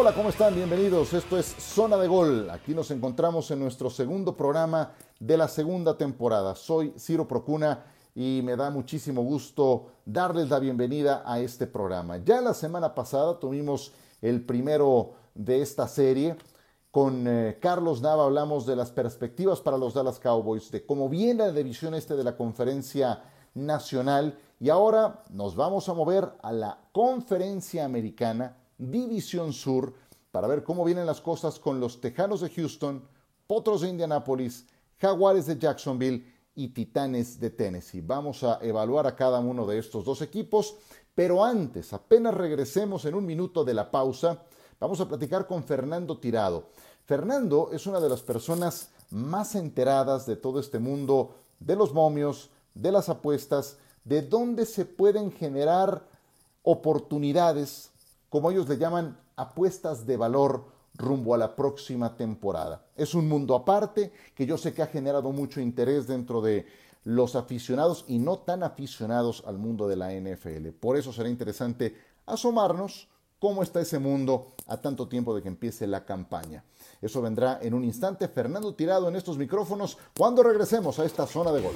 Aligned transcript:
Hola, 0.00 0.14
¿cómo 0.14 0.28
están? 0.28 0.54
Bienvenidos. 0.54 1.12
Esto 1.12 1.36
es 1.36 1.46
Zona 1.58 1.96
de 1.96 2.06
Gol. 2.06 2.48
Aquí 2.50 2.72
nos 2.72 2.92
encontramos 2.92 3.50
en 3.50 3.58
nuestro 3.58 3.90
segundo 3.90 4.36
programa 4.36 4.92
de 5.18 5.36
la 5.36 5.48
segunda 5.48 5.98
temporada. 5.98 6.54
Soy 6.54 6.94
Ciro 6.96 7.26
Procuna 7.26 7.84
y 8.14 8.40
me 8.44 8.54
da 8.54 8.70
muchísimo 8.70 9.22
gusto 9.22 9.86
darles 10.06 10.50
la 10.50 10.60
bienvenida 10.60 11.24
a 11.26 11.40
este 11.40 11.66
programa. 11.66 12.18
Ya 12.18 12.40
la 12.40 12.54
semana 12.54 12.94
pasada 12.94 13.40
tuvimos 13.40 13.90
el 14.22 14.46
primero 14.46 15.14
de 15.34 15.62
esta 15.62 15.88
serie. 15.88 16.36
Con 16.92 17.26
eh, 17.26 17.58
Carlos 17.60 18.00
Nava 18.00 18.22
hablamos 18.22 18.66
de 18.66 18.76
las 18.76 18.92
perspectivas 18.92 19.60
para 19.60 19.78
los 19.78 19.94
Dallas 19.94 20.20
Cowboys, 20.20 20.70
de 20.70 20.86
cómo 20.86 21.08
viene 21.08 21.46
la 21.46 21.52
división 21.52 21.94
este 21.94 22.14
de 22.14 22.22
la 22.22 22.36
conferencia 22.36 23.24
nacional 23.52 24.38
y 24.60 24.68
ahora 24.68 25.24
nos 25.30 25.56
vamos 25.56 25.88
a 25.88 25.94
mover 25.94 26.34
a 26.40 26.52
la 26.52 26.78
conferencia 26.92 27.84
americana 27.84 28.54
División 28.78 29.52
Sur 29.52 29.92
para 30.30 30.46
ver 30.46 30.62
cómo 30.62 30.84
vienen 30.84 31.06
las 31.06 31.20
cosas 31.20 31.58
con 31.58 31.80
los 31.80 32.00
Tejanos 32.00 32.40
de 32.40 32.50
Houston, 32.50 33.02
Potros 33.46 33.80
de 33.80 33.88
Indianápolis, 33.88 34.66
Jaguares 34.98 35.46
de 35.46 35.58
Jacksonville 35.58 36.24
y 36.54 36.68
Titanes 36.68 37.40
de 37.40 37.50
Tennessee. 37.50 38.00
Vamos 38.00 38.42
a 38.44 38.58
evaluar 38.62 39.06
a 39.06 39.16
cada 39.16 39.40
uno 39.40 39.66
de 39.66 39.78
estos 39.78 40.04
dos 40.04 40.22
equipos, 40.22 40.76
pero 41.14 41.44
antes, 41.44 41.92
apenas 41.92 42.34
regresemos 42.34 43.04
en 43.04 43.14
un 43.14 43.26
minuto 43.26 43.64
de 43.64 43.74
la 43.74 43.90
pausa, 43.90 44.42
vamos 44.78 45.00
a 45.00 45.08
platicar 45.08 45.46
con 45.46 45.64
Fernando 45.64 46.18
Tirado. 46.18 46.68
Fernando 47.04 47.70
es 47.72 47.86
una 47.86 48.00
de 48.00 48.08
las 48.08 48.22
personas 48.22 48.90
más 49.10 49.54
enteradas 49.54 50.26
de 50.26 50.36
todo 50.36 50.60
este 50.60 50.78
mundo 50.78 51.34
de 51.58 51.74
los 51.74 51.92
momios, 51.94 52.50
de 52.74 52.92
las 52.92 53.08
apuestas, 53.08 53.78
de 54.04 54.22
dónde 54.22 54.66
se 54.66 54.84
pueden 54.84 55.32
generar 55.32 56.06
oportunidades 56.62 57.90
como 58.28 58.50
ellos 58.50 58.68
le 58.68 58.78
llaman, 58.78 59.18
apuestas 59.36 60.06
de 60.06 60.16
valor 60.16 60.66
rumbo 60.94 61.34
a 61.34 61.38
la 61.38 61.54
próxima 61.54 62.16
temporada. 62.16 62.84
Es 62.96 63.14
un 63.14 63.28
mundo 63.28 63.54
aparte 63.54 64.12
que 64.34 64.46
yo 64.46 64.58
sé 64.58 64.74
que 64.74 64.82
ha 64.82 64.86
generado 64.86 65.32
mucho 65.32 65.60
interés 65.60 66.06
dentro 66.06 66.40
de 66.40 66.66
los 67.04 67.36
aficionados 67.36 68.04
y 68.08 68.18
no 68.18 68.38
tan 68.40 68.62
aficionados 68.62 69.42
al 69.46 69.58
mundo 69.58 69.88
de 69.88 69.96
la 69.96 70.12
NFL. 70.12 70.68
Por 70.78 70.96
eso 70.96 71.12
será 71.12 71.28
interesante 71.28 71.96
asomarnos 72.26 73.08
cómo 73.38 73.62
está 73.62 73.80
ese 73.80 73.98
mundo 73.98 74.48
a 74.66 74.76
tanto 74.78 75.08
tiempo 75.08 75.34
de 75.34 75.42
que 75.42 75.48
empiece 75.48 75.86
la 75.86 76.04
campaña. 76.04 76.64
Eso 77.00 77.22
vendrá 77.22 77.60
en 77.62 77.74
un 77.74 77.84
instante. 77.84 78.28
Fernando 78.28 78.74
Tirado 78.74 79.08
en 79.08 79.16
estos 79.16 79.38
micrófonos 79.38 79.96
cuando 80.16 80.42
regresemos 80.42 80.98
a 80.98 81.04
esta 81.04 81.26
zona 81.26 81.52
de 81.52 81.62
gol. 81.62 81.74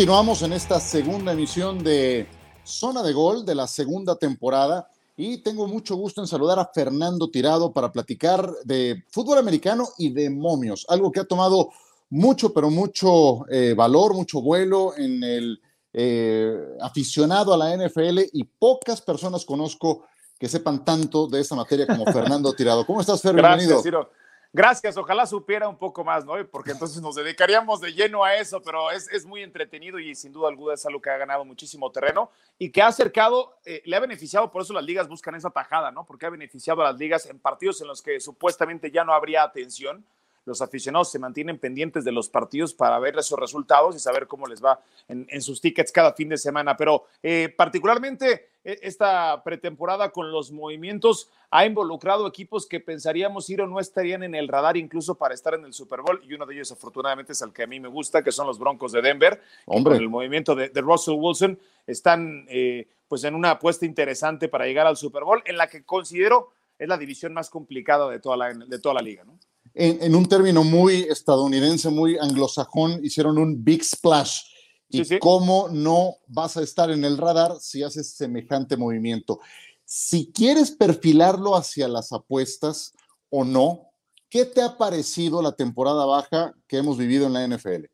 Continuamos 0.00 0.40
en 0.40 0.54
esta 0.54 0.80
segunda 0.80 1.32
emisión 1.32 1.84
de 1.84 2.26
Zona 2.64 3.02
de 3.02 3.12
Gol 3.12 3.44
de 3.44 3.54
la 3.54 3.66
segunda 3.66 4.16
temporada 4.16 4.88
y 5.14 5.42
tengo 5.42 5.66
mucho 5.66 5.94
gusto 5.94 6.22
en 6.22 6.26
saludar 6.26 6.58
a 6.58 6.70
Fernando 6.72 7.30
Tirado 7.30 7.70
para 7.70 7.92
platicar 7.92 8.50
de 8.64 9.04
fútbol 9.10 9.36
americano 9.36 9.90
y 9.98 10.08
de 10.08 10.30
momios, 10.30 10.86
algo 10.88 11.12
que 11.12 11.20
ha 11.20 11.24
tomado 11.24 11.68
mucho, 12.08 12.54
pero 12.54 12.70
mucho 12.70 13.46
eh, 13.50 13.74
valor, 13.76 14.14
mucho 14.14 14.40
vuelo 14.40 14.96
en 14.96 15.22
el 15.22 15.60
eh, 15.92 16.56
aficionado 16.80 17.52
a 17.52 17.58
la 17.58 17.76
NFL 17.76 18.20
y 18.32 18.44
pocas 18.44 19.02
personas 19.02 19.44
conozco 19.44 20.04
que 20.38 20.48
sepan 20.48 20.82
tanto 20.82 21.26
de 21.26 21.42
esta 21.42 21.54
materia 21.54 21.86
como 21.86 22.06
Fernando 22.10 22.54
Tirado. 22.54 22.86
¿Cómo 22.86 23.02
estás, 23.02 23.20
Fer? 23.20 23.34
Gracias, 23.34 23.82
Ciro. 23.82 24.08
Gracias, 24.52 24.96
ojalá 24.96 25.26
supiera 25.26 25.68
un 25.68 25.76
poco 25.76 26.02
más, 26.02 26.24
¿no? 26.24 26.34
Porque 26.48 26.72
entonces 26.72 27.00
nos 27.00 27.14
dedicaríamos 27.14 27.80
de 27.80 27.92
lleno 27.92 28.24
a 28.24 28.34
eso, 28.34 28.60
pero 28.60 28.90
es, 28.90 29.08
es 29.12 29.24
muy 29.24 29.44
entretenido 29.44 30.00
y 30.00 30.16
sin 30.16 30.32
duda 30.32 30.48
alguna 30.48 30.74
es 30.74 30.84
algo 30.84 31.00
que 31.00 31.08
ha 31.08 31.16
ganado 31.16 31.44
muchísimo 31.44 31.92
terreno 31.92 32.32
y 32.58 32.70
que 32.70 32.82
ha 32.82 32.88
acercado, 32.88 33.56
eh, 33.64 33.80
le 33.84 33.94
ha 33.94 34.00
beneficiado, 34.00 34.50
por 34.50 34.62
eso 34.62 34.72
las 34.72 34.82
ligas 34.82 35.06
buscan 35.06 35.36
esa 35.36 35.50
tajada, 35.50 35.92
¿no? 35.92 36.04
Porque 36.04 36.26
ha 36.26 36.30
beneficiado 36.30 36.80
a 36.82 36.86
las 36.86 36.98
ligas 36.98 37.26
en 37.26 37.38
partidos 37.38 37.80
en 37.80 37.86
los 37.86 38.02
que 38.02 38.18
supuestamente 38.18 38.90
ya 38.90 39.04
no 39.04 39.12
habría 39.12 39.44
atención 39.44 40.04
los 40.44 40.62
aficionados 40.62 41.10
se 41.10 41.18
mantienen 41.18 41.58
pendientes 41.58 42.04
de 42.04 42.12
los 42.12 42.28
partidos 42.28 42.74
para 42.74 42.98
ver 42.98 43.18
esos 43.18 43.38
resultados 43.38 43.94
y 43.96 43.98
saber 43.98 44.26
cómo 44.26 44.46
les 44.46 44.62
va 44.62 44.80
en, 45.08 45.42
sus 45.42 45.60
tickets 45.60 45.92
cada 45.92 46.12
fin 46.12 46.28
de 46.28 46.36
semana. 46.36 46.76
Pero 46.76 47.04
eh, 47.22 47.52
particularmente 47.56 48.50
eh, 48.64 48.78
esta 48.82 49.42
pretemporada 49.42 50.10
con 50.10 50.30
los 50.30 50.50
movimientos 50.52 51.30
ha 51.50 51.66
involucrado 51.66 52.26
equipos 52.26 52.66
que 52.66 52.80
pensaríamos 52.80 53.48
ir 53.50 53.60
o 53.62 53.66
no 53.66 53.80
estarían 53.80 54.22
en 54.22 54.34
el 54.34 54.48
radar 54.48 54.76
incluso 54.76 55.14
para 55.16 55.34
estar 55.34 55.54
en 55.54 55.64
el 55.64 55.72
Super 55.72 56.00
Bowl 56.02 56.20
y 56.22 56.34
uno 56.34 56.46
de 56.46 56.54
ellos 56.54 56.72
afortunadamente 56.72 57.32
es 57.32 57.42
el 57.42 57.52
que 57.52 57.64
a 57.64 57.66
mí 57.66 57.80
me 57.80 57.88
gusta, 57.88 58.22
que 58.22 58.32
son 58.32 58.46
los 58.46 58.58
Broncos 58.58 58.92
de 58.92 59.02
Denver. 59.02 59.40
Hombre. 59.66 59.94
Con 59.94 60.02
el 60.02 60.08
movimiento 60.08 60.54
de, 60.54 60.70
Russell 60.74 61.16
Wilson 61.18 61.58
están 61.86 62.46
eh, 62.48 62.88
pues 63.08 63.24
en 63.24 63.34
una 63.34 63.52
apuesta 63.52 63.84
interesante 63.84 64.48
para 64.48 64.66
llegar 64.66 64.86
al 64.86 64.96
Super 64.96 65.24
Bowl 65.24 65.42
en 65.44 65.56
la 65.56 65.68
que 65.68 65.84
considero 65.84 66.52
es 66.78 66.88
la 66.88 66.96
división 66.96 67.34
más 67.34 67.50
complicada 67.50 68.08
de 68.08 68.20
toda 68.20 68.36
la, 68.36 68.54
de 68.54 68.78
toda 68.78 68.94
la 68.94 69.02
liga. 69.02 69.24
¿no? 69.24 69.38
En, 69.74 70.14
un 70.14 70.26
término 70.26 70.64
muy 70.64 71.02
estadounidense, 71.02 71.90
muy 71.90 72.18
anglosajón, 72.18 73.04
hicieron 73.04 73.38
un 73.38 73.62
big 73.62 73.84
splash. 73.84 74.42
¿Y 74.92 75.18
cómo 75.20 75.68
no 75.70 76.16
vas 76.26 76.56
a 76.56 76.62
estar 76.62 76.90
en 76.90 77.04
el 77.04 77.16
radar 77.16 77.56
si 77.60 77.84
haces 77.84 78.12
semejante 78.12 78.76
movimiento? 78.76 79.38
Si 79.84 80.32
quieres 80.32 80.72
perfilarlo 80.72 81.54
hacia 81.54 81.86
las 81.86 82.12
apuestas 82.12 82.92
o 83.28 83.44
no, 83.44 83.92
¿qué 84.28 84.44
te 84.44 84.62
ha 84.62 84.76
parecido 84.76 85.42
la 85.42 85.52
temporada 85.52 86.04
baja 86.06 86.54
que 86.66 86.78
hemos 86.78 86.98
vivido 86.98 87.26
en 87.28 87.32
la 87.34 87.46
NFL? 87.46 87.86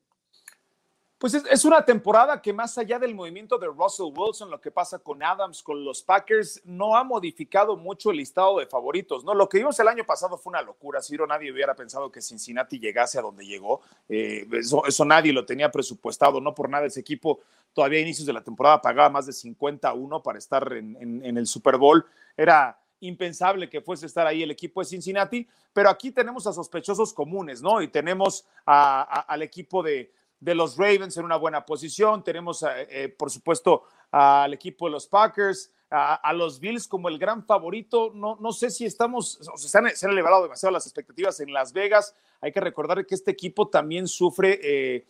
Pues 1.19 1.33
es, 1.33 1.65
una 1.65 1.83
temporada 1.83 2.43
que 2.43 2.53
más 2.53 2.77
allá 2.77 2.99
del 2.99 3.15
movimiento 3.15 3.57
de 3.57 3.69
Russell 3.69 4.13
Wilson, 4.15 4.51
lo 4.51 4.61
que 4.61 4.71
pasa 4.71 4.99
con 4.99 5.23
Adams, 5.23 5.63
con 5.63 5.83
los 5.83 6.03
Packers, 6.03 6.61
no 6.67 6.95
ha 6.95 7.05
modificado 7.05 7.75
mucho 7.75 8.11
el 8.11 8.19
listado 8.19 8.59
de 8.59 8.67
favoritos, 8.67 9.25
¿no? 9.25 9.33
Lo 9.33 9.49
que 9.49 9.57
vimos 9.57 9.81
el 9.81 9.89
año 9.89 10.05
pasado 10.05 10.37
fue 10.37 10.51
una 10.51 10.61
locura, 10.61 11.01
Ciro, 11.01 11.27
nadie 11.27 11.51
hubiera 11.51 11.75
pensado 11.75 12.13
que 12.13 12.21
Cincinnati 12.21 12.79
llegase 12.79 13.19
a 13.19 13.23
donde 13.23 13.47
llegó, 13.47 13.81
eh, 14.11 14.47
eso, 14.53 15.05
nadie 15.07 15.33
lo 15.33 15.47
tenía 15.47 15.71
presupuestado, 15.71 16.39
no 16.39 16.55
por 16.55 16.69
nada 16.69 16.85
ese 16.85 17.01
equipo 17.01 17.41
todavía 17.73 18.01
a 18.01 18.03
inicios 18.03 18.27
de 18.27 18.35
la 18.35 18.45
temporada 18.45 18.83
pagaba 18.83 19.09
más 19.09 19.25
de 19.25 19.33
51 19.33 20.23
para 20.23 20.39
estar 20.39 20.71
en, 20.75 21.25
el 21.25 21.47
Super 21.47 21.79
Bowl, 21.79 22.05
era 22.37 22.79
impensable 23.01 23.71
que 23.71 23.81
fuese 23.81 24.05
estar 24.05 24.27
ahí 24.27 24.43
el 24.43 24.51
equipo 24.51 24.81
de 24.81 24.87
Cincinnati, 24.87 25.49
pero 25.73 25.89
aquí 25.89 26.11
tenemos 26.11 26.47
a 26.47 26.53
sospechosos 26.53 27.15
comunes, 27.15 27.63
¿no? 27.63 27.81
Y 27.81 27.89
tenemos 27.89 28.47
al 28.67 29.41
equipo 29.41 29.83
de 29.83 30.13
de 30.41 30.55
los 30.55 30.77
Ravens 30.77 31.17
en 31.17 31.25
una 31.25 31.37
buena 31.37 31.65
posición. 31.65 32.23
Tenemos, 32.23 32.63
eh, 32.63 32.87
eh, 32.91 33.09
por 33.09 33.31
supuesto, 33.31 33.85
al 34.11 34.53
equipo 34.55 34.87
de 34.87 34.93
los 34.93 35.07
Packers, 35.07 35.73
a, 35.89 36.33
los 36.33 36.59
Bills 36.59 36.89
como 36.89 37.09
el 37.09 37.19
gran 37.19 37.45
favorito. 37.45 38.11
No, 38.15 38.37
no 38.41 38.53
sé 38.53 38.71
si 38.71 38.85
estamos, 38.85 39.41
o 39.53 39.57
se, 39.57 39.79
han, 39.79 39.87
elevado 40.11 40.43
demasiado 40.43 40.73
las 40.73 40.87
expectativas 40.87 41.41
en 41.41 41.53
Las 41.53 41.73
Vegas. 41.73 42.15
Hay 42.41 42.53
que 42.53 42.61
recordar 42.61 43.05
que 43.07 43.15
este 43.15 43.31
equipo 43.31 43.69
también 43.69 44.09
sufre, 44.09 44.61
eh, 44.63 45.07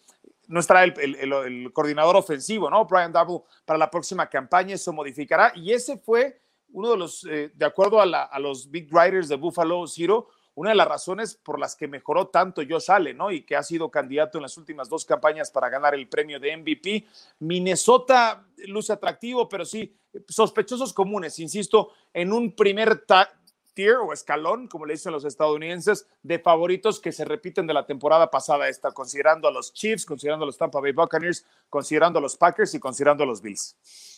no 0.48 0.60
estará 0.60 0.84
el, 0.84 1.70
coordinador 1.72 2.16
ofensivo, 2.16 2.70
¿no? 2.70 2.84
Brian 2.84 3.12
Double 3.12 3.43
para 3.64 3.78
la 3.78 3.91
próxima 3.91 4.28
campaña, 4.28 4.75
eso 4.75 4.93
modificará. 4.93 5.53
Y 5.56 5.72
ese 5.72 5.98
fue 5.98 6.41
uno 6.72 6.91
de 6.91 6.97
los, 6.97 7.22
de 7.22 7.64
acuerdo 7.64 8.00
a, 8.00 8.04
a 8.04 8.38
los 8.38 8.70
Big 8.70 8.88
Riders 8.93 9.28
de 9.28 9.37
Buffalo 9.37 9.87
Zero, 9.87 10.28
una 10.56 10.71
de 10.71 10.77
las 10.77 10.89
razones 10.89 11.34
por 11.34 11.61
las 11.61 11.77
que 11.77 11.87
mejoró 11.87 12.28
tanto 12.28 12.62
Josh 12.69 12.91
Allen, 12.91 13.17
¿no? 13.17 13.31
Y 13.31 13.43
que 13.43 13.56
ha 13.56 13.62
sido 13.62 13.91
candidato 13.91 14.39
en 14.39 14.43
las 14.43 14.56
últimas 14.56 14.89
dos 14.89 15.05
campañas 15.05 15.50
para 15.50 15.69
ganar 15.69 15.94
el 15.94 16.09
premio 16.09 16.41
de 16.41 16.56
MVP. 16.56 17.06
Minnesota 17.41 18.44
luce 18.67 18.94
atractivo, 18.94 19.49
pero 19.49 19.67
sí, 19.67 19.94
sospechosos 20.26 20.94
comunes, 20.94 21.38
insisto, 21.41 21.93
en 22.12 22.32
un 22.32 22.56
primer 22.56 23.05
tier 23.75 23.97
o 23.97 24.14
escalón, 24.14 24.67
como 24.67 24.87
le 24.87 24.94
dicen 24.94 25.12
los 25.12 25.26
estadounidenses, 25.26 26.06
de 26.23 26.38
favoritos 26.38 27.00
que 27.00 27.12
se 27.12 27.26
repiten 27.26 27.67
de 27.67 27.75
la 27.75 27.85
temporada 27.85 28.31
pasada 28.31 28.67
esta, 28.70 28.93
considerando 28.93 29.49
a 29.49 29.50
los 29.50 29.75
Chiefs, 29.75 30.06
considerando 30.06 30.44
a 30.44 30.47
los 30.47 30.56
Tampa 30.56 30.81
Bay 30.81 30.93
Buccaneers, 30.93 31.44
considerando 31.69 32.19
a 32.19 32.23
los 32.23 32.35
Packers 32.35 32.75
y 32.75 32.81
considerando 32.81 33.25
a 33.25 33.26
los 33.26 33.43
Bills. 33.43 33.76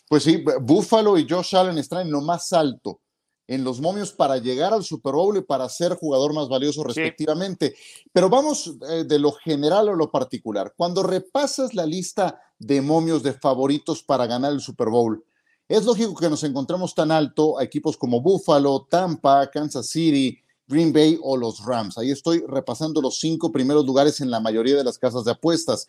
Pues 0.08 0.23
sí, 0.23 0.44
Buffalo 0.61 1.19
y 1.19 1.26
Josh 1.29 1.56
Allen 1.56 1.79
están 1.79 2.02
en 2.02 2.12
lo 2.12 2.20
más 2.20 2.52
alto 2.52 3.00
en 3.48 3.64
los 3.64 3.80
momios 3.80 4.12
para 4.12 4.36
llegar 4.36 4.74
al 4.74 4.84
Super 4.84 5.14
Bowl 5.14 5.38
y 5.38 5.40
para 5.40 5.68
ser 5.70 5.96
jugador 5.96 6.34
más 6.34 6.48
valioso 6.48 6.84
respectivamente. 6.84 7.74
Pero 8.12 8.28
vamos 8.28 8.74
eh, 8.90 9.04
de 9.04 9.18
lo 9.18 9.32
general 9.32 9.88
a 9.88 9.94
lo 9.94 10.10
particular. 10.10 10.74
Cuando 10.76 11.02
repasas 11.02 11.74
la 11.74 11.86
lista 11.86 12.40
de 12.58 12.82
momios 12.82 13.22
de 13.22 13.32
favoritos 13.32 14.02
para 14.02 14.26
ganar 14.26 14.52
el 14.52 14.60
Super 14.60 14.90
Bowl, 14.90 15.24
es 15.66 15.84
lógico 15.84 16.14
que 16.14 16.30
nos 16.30 16.44
encontramos 16.44 16.94
tan 16.94 17.10
alto 17.10 17.58
a 17.58 17.64
equipos 17.64 17.96
como 17.96 18.20
Buffalo, 18.20 18.86
Tampa, 18.88 19.50
Kansas 19.50 19.88
City, 19.88 20.38
Green 20.66 20.92
Bay 20.92 21.18
o 21.22 21.36
los 21.36 21.64
Rams. 21.64 21.96
Ahí 21.96 22.10
estoy 22.10 22.44
repasando 22.46 23.00
los 23.00 23.18
cinco 23.18 23.50
primeros 23.50 23.86
lugares 23.86 24.20
en 24.20 24.30
la 24.30 24.40
mayoría 24.40 24.76
de 24.76 24.84
las 24.84 24.98
casas 24.98 25.24
de 25.24 25.30
apuestas. 25.30 25.88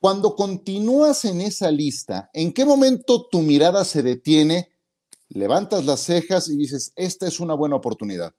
Cuando 0.00 0.34
continúas 0.34 1.24
en 1.24 1.40
esa 1.40 1.70
lista, 1.70 2.30
¿en 2.34 2.52
qué 2.52 2.64
momento 2.64 3.26
tu 3.30 3.42
mirada 3.42 3.84
se 3.84 4.02
detiene? 4.02 4.70
Levantas 5.28 5.84
las 5.84 6.00
cejas 6.00 6.48
y 6.48 6.56
dices, 6.56 6.92
esta 6.96 7.26
es 7.26 7.40
una 7.40 7.54
buena 7.54 7.76
oportunidad. 7.76 8.34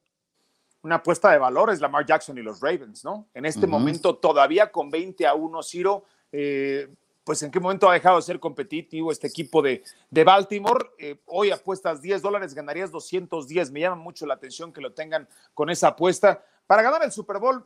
Una 0.84 0.96
apuesta 0.96 1.32
de 1.32 1.38
valores, 1.38 1.82
Lamar 1.82 2.06
Jackson 2.06 2.38
y 2.38 2.42
los 2.42 2.62
Ravens, 2.62 3.04
¿no? 3.04 3.28
En 3.34 3.46
este 3.46 3.68
momento, 3.68 4.16
todavía 4.16 4.72
con 4.72 4.90
20 4.90 5.26
a 5.28 5.34
1, 5.34 5.64
Ciro, 5.64 6.06
eh, 6.32 6.88
pues 7.28 7.44
en 7.44 7.52
qué 7.52 7.60
momento 7.60 7.90
ha 7.90 7.94
dejado 7.94 8.16
de 8.16 8.22
ser 8.22 8.40
competitivo 8.40 9.12
este 9.12 9.28
equipo 9.28 9.62
de, 9.62 9.84
de 10.10 10.24
Baltimore. 10.24 10.92
Eh, 10.98 11.20
hoy 11.26 11.52
apuestas 11.52 12.02
10 12.02 12.22
dólares, 12.22 12.54
ganarías 12.54 12.90
210. 12.90 13.70
Me 13.72 13.82
llama 13.82 13.98
mucho 13.98 14.26
la 14.26 14.36
atención 14.36 14.72
que 14.72 14.80
lo 14.80 14.94
tengan 14.94 15.28
con 15.54 15.70
esa 15.70 15.90
apuesta. 15.90 16.42
Para 16.66 16.84
ganar 16.84 17.04
el 17.04 17.12
Super 17.12 17.40
Bowl 17.40 17.66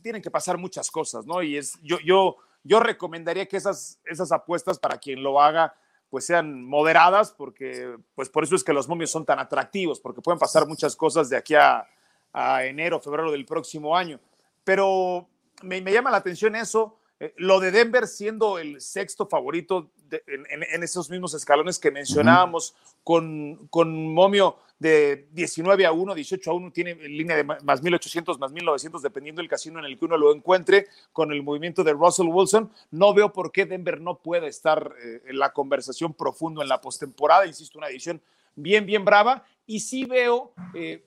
tienen 0.00 0.22
que 0.22 0.30
pasar 0.30 0.56
muchas 0.56 0.90
cosas, 0.90 1.26
¿no? 1.26 1.42
Y 1.42 1.58
es, 1.58 1.78
yo, 1.82 1.98
yo, 2.02 2.36
yo 2.64 2.80
recomendaría 2.80 3.46
que 3.46 3.58
esas, 3.58 3.98
esas 4.06 4.32
apuestas 4.32 4.78
para 4.78 4.96
quien 4.96 5.22
lo 5.22 5.42
haga 5.42 5.74
pues 6.12 6.26
sean 6.26 6.62
moderadas, 6.62 7.32
porque 7.32 7.96
pues 8.14 8.28
por 8.28 8.44
eso 8.44 8.54
es 8.54 8.62
que 8.62 8.74
los 8.74 8.86
momios 8.86 9.10
son 9.10 9.24
tan 9.24 9.38
atractivos, 9.38 9.98
porque 9.98 10.20
pueden 10.20 10.38
pasar 10.38 10.66
muchas 10.66 10.94
cosas 10.94 11.30
de 11.30 11.38
aquí 11.38 11.54
a, 11.54 11.88
a 12.34 12.66
enero, 12.66 13.00
febrero 13.00 13.32
del 13.32 13.46
próximo 13.46 13.96
año. 13.96 14.20
Pero 14.62 15.26
me, 15.62 15.80
me 15.80 15.90
llama 15.90 16.10
la 16.10 16.18
atención 16.18 16.54
eso, 16.54 16.98
lo 17.36 17.60
de 17.60 17.70
Denver 17.70 18.06
siendo 18.06 18.58
el 18.58 18.80
sexto 18.80 19.26
favorito 19.26 19.90
en, 20.10 20.82
esos 20.82 21.08
mismos 21.10 21.34
escalones 21.34 21.78
que 21.78 21.90
mencionábamos, 21.90 22.74
con, 23.04 23.68
con 23.68 24.12
Momio 24.12 24.56
de 24.78 25.28
19 25.32 25.86
a 25.86 25.92
1, 25.92 26.14
18 26.14 26.50
a 26.50 26.54
1, 26.54 26.72
tiene 26.72 26.94
línea 26.94 27.36
de 27.36 27.44
más 27.44 27.82
1800, 27.82 28.38
más 28.38 28.52
1900, 28.52 29.00
dependiendo 29.00 29.40
del 29.40 29.48
casino 29.48 29.78
en 29.78 29.84
el 29.84 29.96
que 29.96 30.04
uno 30.04 30.18
lo 30.18 30.34
encuentre, 30.34 30.88
con 31.12 31.32
el 31.32 31.42
movimiento 31.42 31.84
de 31.84 31.92
Russell 31.92 32.26
Wilson. 32.26 32.70
No 32.90 33.14
veo 33.14 33.32
por 33.32 33.52
qué 33.52 33.64
Denver 33.64 34.00
no 34.00 34.18
puede 34.18 34.48
estar 34.48 34.94
eh, 35.02 35.22
en 35.26 35.38
la 35.38 35.52
conversación 35.52 36.12
profundo 36.12 36.62
en 36.62 36.68
la 36.68 36.80
postemporada. 36.80 37.46
Insisto, 37.46 37.78
una 37.78 37.88
edición 37.88 38.20
bien, 38.56 38.84
bien 38.84 39.04
brava. 39.04 39.44
Y 39.66 39.80
sí 39.80 40.04
veo. 40.04 40.52
Eh, 40.74 41.04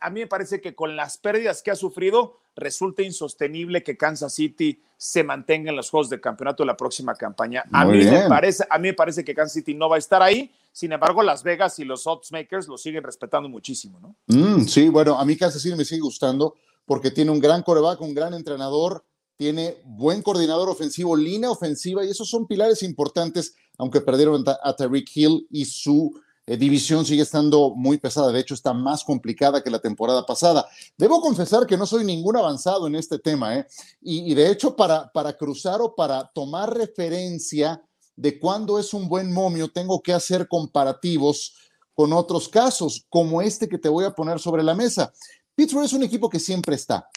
a, 0.00 0.10
mí 0.10 0.20
me 0.20 0.26
parece 0.26 0.60
que 0.60 0.74
con 0.74 0.96
las 0.96 1.18
pérdidas 1.18 1.62
que 1.62 1.70
ha 1.70 1.76
sufrido, 1.76 2.38
resulta 2.54 3.02
insostenible 3.02 3.82
que 3.82 3.96
Kansas 3.96 4.34
City 4.34 4.80
se 4.96 5.24
mantenga 5.24 5.70
en 5.70 5.76
los 5.76 5.90
juegos 5.90 6.10
de 6.10 6.20
campeonato 6.20 6.62
de 6.62 6.68
la 6.68 6.76
próxima 6.76 7.14
campaña. 7.14 7.64
A 7.72 7.84
mí, 7.84 7.98
me 7.98 8.28
parece, 8.28 8.64
a 8.68 8.78
mí 8.78 8.88
me 8.88 8.94
parece 8.94 9.24
que 9.24 9.34
Kansas 9.34 9.54
City 9.54 9.74
no 9.74 9.88
va 9.88 9.96
a 9.96 9.98
estar 9.98 10.22
ahí. 10.22 10.52
Sin 10.70 10.92
embargo, 10.92 11.22
Las 11.22 11.42
Vegas 11.42 11.78
y 11.78 11.84
los 11.84 12.06
oddsmakers 12.06 12.68
lo 12.68 12.78
siguen 12.78 13.02
respetando 13.02 13.48
muchísimo, 13.48 14.00
¿no? 14.00 14.16
Mm, 14.26 14.64
sí, 14.64 14.88
bueno, 14.88 15.18
a 15.18 15.24
mí 15.24 15.36
Kansas 15.36 15.60
City 15.62 15.76
me 15.76 15.84
sigue 15.84 16.00
gustando 16.00 16.54
porque 16.84 17.10
tiene 17.10 17.30
un 17.30 17.40
gran 17.40 17.62
coreback, 17.62 18.00
un 18.00 18.14
gran 18.14 18.34
entrenador, 18.34 19.04
tiene 19.36 19.76
buen 19.84 20.22
coordinador 20.22 20.68
ofensivo, 20.68 21.16
línea 21.16 21.50
ofensiva, 21.50 22.04
y 22.04 22.10
esos 22.10 22.28
son 22.28 22.46
pilares 22.46 22.82
importantes, 22.82 23.54
aunque 23.78 24.00
perdieron 24.00 24.44
a 24.46 24.76
Tyreek 24.76 25.10
Hill 25.14 25.46
y 25.50 25.64
su 25.64 26.20
eh, 26.44 26.56
división 26.56 27.06
sigue 27.06 27.22
estando 27.22 27.72
muy 27.76 27.98
pesada, 27.98 28.32
de 28.32 28.40
hecho 28.40 28.54
está 28.54 28.72
más 28.72 29.04
complicada 29.04 29.62
que 29.62 29.70
la 29.70 29.78
temporada 29.78 30.26
pasada. 30.26 30.66
Debo 30.98 31.20
confesar 31.20 31.66
que 31.66 31.76
no 31.76 31.86
soy 31.86 32.04
ningún 32.04 32.36
avanzado 32.36 32.88
en 32.88 32.96
este 32.96 33.18
tema, 33.18 33.56
¿eh? 33.56 33.66
y, 34.00 34.34
de 34.34 34.50
hecho 34.50 34.74
para, 34.74 35.10
para 35.12 35.36
cruzar 35.36 35.80
o 35.80 35.94
para 35.94 36.26
tomar 36.34 36.76
referencia 36.76 37.80
de 38.16 38.40
cuándo 38.40 38.78
es 38.78 38.92
un 38.92 39.08
buen 39.08 39.32
momio, 39.32 39.68
tengo 39.68 40.02
que 40.02 40.12
hacer 40.12 40.48
comparativos 40.48 41.54
con 41.94 42.12
otros 42.12 42.48
casos, 42.48 43.06
como 43.08 43.40
este 43.40 43.68
que 43.68 43.78
te 43.78 43.88
voy 43.88 44.04
a 44.04 44.14
poner 44.14 44.40
sobre 44.40 44.62
la 44.62 44.74
mesa. 44.74 45.12
Pittsburgh 45.54 45.84
es 45.84 45.92
un 45.92 46.02
equipo 46.02 46.28
que 46.28 46.40
siempre 46.40 46.74
está. 46.74 47.08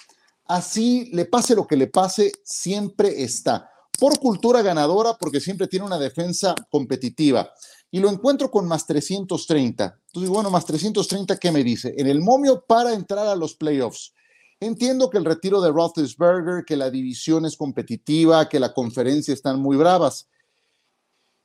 Así 0.45 1.09
le 1.13 1.25
pase 1.25 1.55
lo 1.55 1.65
que 1.65 1.75
le 1.75 1.87
pase, 1.87 2.31
siempre 2.43 3.23
está. 3.23 3.71
Por 3.97 4.19
cultura 4.19 4.61
ganadora, 4.61 5.17
porque 5.17 5.39
siempre 5.39 5.67
tiene 5.67 5.85
una 5.85 5.97
defensa 5.97 6.53
competitiva 6.69 7.49
y 7.95 7.99
lo 7.99 8.09
encuentro 8.09 8.51
con 8.51 8.67
más 8.67 8.85
330. 8.85 10.01
Entonces, 10.07 10.29
bueno, 10.29 10.49
más 10.49 10.65
330, 10.65 11.37
¿qué 11.37 11.49
me 11.49 11.63
dice? 11.63 11.95
En 11.97 12.07
el 12.07 12.19
momio 12.19 12.65
para 12.67 12.93
entrar 12.93 13.25
a 13.25 13.37
los 13.37 13.55
playoffs. 13.55 14.13
Entiendo 14.59 15.09
que 15.09 15.17
el 15.17 15.23
retiro 15.23 15.61
de 15.61 15.71
Roethlisberger, 15.71 16.65
que 16.65 16.75
la 16.75 16.89
división 16.89 17.45
es 17.45 17.55
competitiva, 17.55 18.49
que 18.49 18.59
la 18.59 18.73
conferencia 18.73 19.33
están 19.33 19.61
muy 19.61 19.77
bravas, 19.77 20.27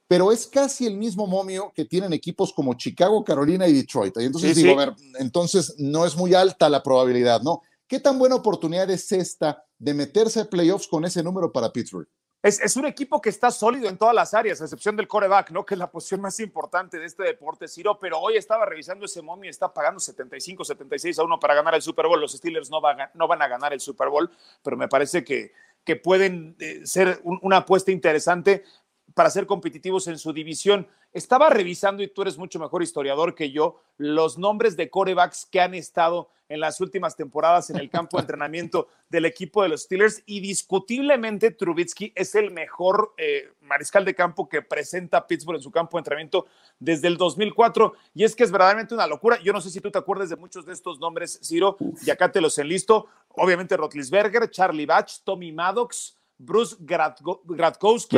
pero 0.09 0.33
es 0.33 0.49
casi 0.49 0.89
el 0.89 0.97
mismo 0.97 1.29
momio 1.29 1.71
que 1.73 1.85
tienen 1.85 2.13
equipos 2.13 2.53
como 2.53 2.75
Chicago, 2.75 3.23
Carolina 3.23 3.69
y 3.69 3.73
Detroit. 3.73 4.17
Y 4.17 4.25
entonces 4.25 4.57
digo, 4.57 4.73
a 4.73 4.87
ver, 4.87 4.97
entonces 5.21 5.77
no 5.79 6.05
es 6.05 6.17
muy 6.17 6.35
alta 6.35 6.69
la 6.69 6.83
probabilidad, 6.83 7.43
¿no? 7.43 7.63
¿Qué 7.87 8.01
tan 8.01 8.19
buena 8.19 8.35
oportunidad 8.35 8.91
es 8.91 9.13
esta 9.13 9.63
de 9.79 9.95
meterse 9.95 10.41
a 10.41 10.51
playoffs 10.51 10.89
con 10.89 11.05
ese 11.05 11.23
número 11.23 11.53
para 11.53 11.73
Pittsburgh? 11.73 12.09
Es, 12.43 12.75
un 12.77 12.87
equipo 12.87 13.21
que 13.21 13.29
está 13.29 13.51
sólido 13.51 13.87
en 13.91 13.99
todas 13.99 14.15
las 14.15 14.33
áreas, 14.33 14.61
a 14.61 14.65
excepción 14.65 14.97
del 14.97 15.07
coreback, 15.07 15.51
¿no? 15.51 15.67
Que 15.67 15.75
es 15.75 15.79
la 15.79 15.91
posición 15.91 16.23
más 16.23 16.41
importante 16.41 16.99
de 16.99 17.05
este 17.05 17.23
deporte, 17.23 17.69
Ciro. 17.69 17.99
Pero 17.99 18.19
hoy 18.19 18.39
estaba 18.39 18.65
revisando 18.65 19.05
ese 19.05 19.21
momio 19.21 19.49
y 19.49 19.51
está 19.51 19.73
pagando 19.73 20.01
75, 20.01 20.65
76 20.65 21.19
a 21.19 21.25
1 21.25 21.39
para 21.39 21.55
ganar 21.55 21.75
el 21.75 21.83
Super 21.83 22.07
Bowl. 22.07 22.19
Los 22.19 22.33
Steelers 22.33 22.71
no, 22.71 22.81
van, 22.81 23.11
no 23.13 23.29
van 23.29 23.43
a 23.43 23.49
ganar 23.49 23.75
el 23.75 23.81
Super 23.81 24.09
Bowl, 24.09 24.31
pero 24.63 24.75
me 24.75 24.89
parece 24.89 25.23
que, 25.23 25.53
que 25.85 25.97
pueden 25.97 26.57
eh, 26.61 26.81
ser 26.87 27.21
una 27.25 27.59
apuesta 27.59 27.91
interesante 27.91 28.65
para 29.13 29.29
ser 29.29 29.45
competitivos 29.45 30.07
en 30.09 30.19
su 30.19 30.33
división. 30.33 30.89
Estaba 31.13 31.51
revisando, 31.51 32.03
y 32.03 32.09
tú 32.09 32.23
eres 32.23 32.39
mucho 32.39 32.59
mejor 32.59 32.83
historiador 32.83 33.35
que 33.35 33.51
yo, 33.51 33.81
los 33.97 34.39
nombres 34.39 34.77
de 34.77 34.91
corebacks 34.91 35.47
que 35.47 35.61
han 35.61 35.75
estado 35.75 36.31
en 36.51 36.61
las 36.61 36.81
últimas 36.81 37.17
temporadas 37.17 37.71
en 37.71 37.79
el 37.79 37.89
campo 37.89 38.17
de 38.17 38.23
entrenamiento 38.23 38.89
del 39.09 39.25
equipo 39.25 39.63
de 39.63 39.71
los 39.71 39.83
Steelers 39.83 40.23
y 40.27 40.41
discutiblemente 40.41 41.53
Trubitsky 41.53 42.13
es 42.15 42.35
el 42.35 42.51
mejor 42.51 43.15
eh, 43.17 43.53
mariscal 43.63 44.05
de 44.05 44.15
campo 44.15 44.49
que 44.49 44.61
presenta 44.61 45.27
Pittsburgh 45.27 45.59
en 45.59 45.63
su 45.63 45.71
campo 45.71 45.97
de 45.97 46.01
entrenamiento 46.01 46.47
desde 46.81 47.07
el 47.07 47.17
2004 47.17 47.95
y 48.15 48.25
es 48.25 48.35
que 48.35 48.43
es 48.43 48.51
verdaderamente 48.51 48.95
una 48.95 49.07
locura. 49.07 49.41
Yo 49.41 49.53
no 49.53 49.61
sé 49.61 49.71
si 49.71 49.81
tú 49.81 49.93
te 49.93 49.99
acuerdas 49.99 50.29
de 50.29 50.37
muchos 50.37 50.67
de 50.67 50.73
estos 50.73 50.99
nombres, 50.99 51.39
Ciro, 51.43 51.77
y 52.05 52.11
acá 52.11 52.31
te 52.33 52.41
los 52.41 52.59
enlisto. 52.59 53.07
Obviamente 53.29 53.77
Rotlisberger, 53.77 54.51
Charlie 54.51 54.87
Batch, 54.87 55.21
Tommy 55.23 55.53
Maddox, 55.53 56.17
Bruce 56.37 56.77
Gradkowski. 56.81 58.17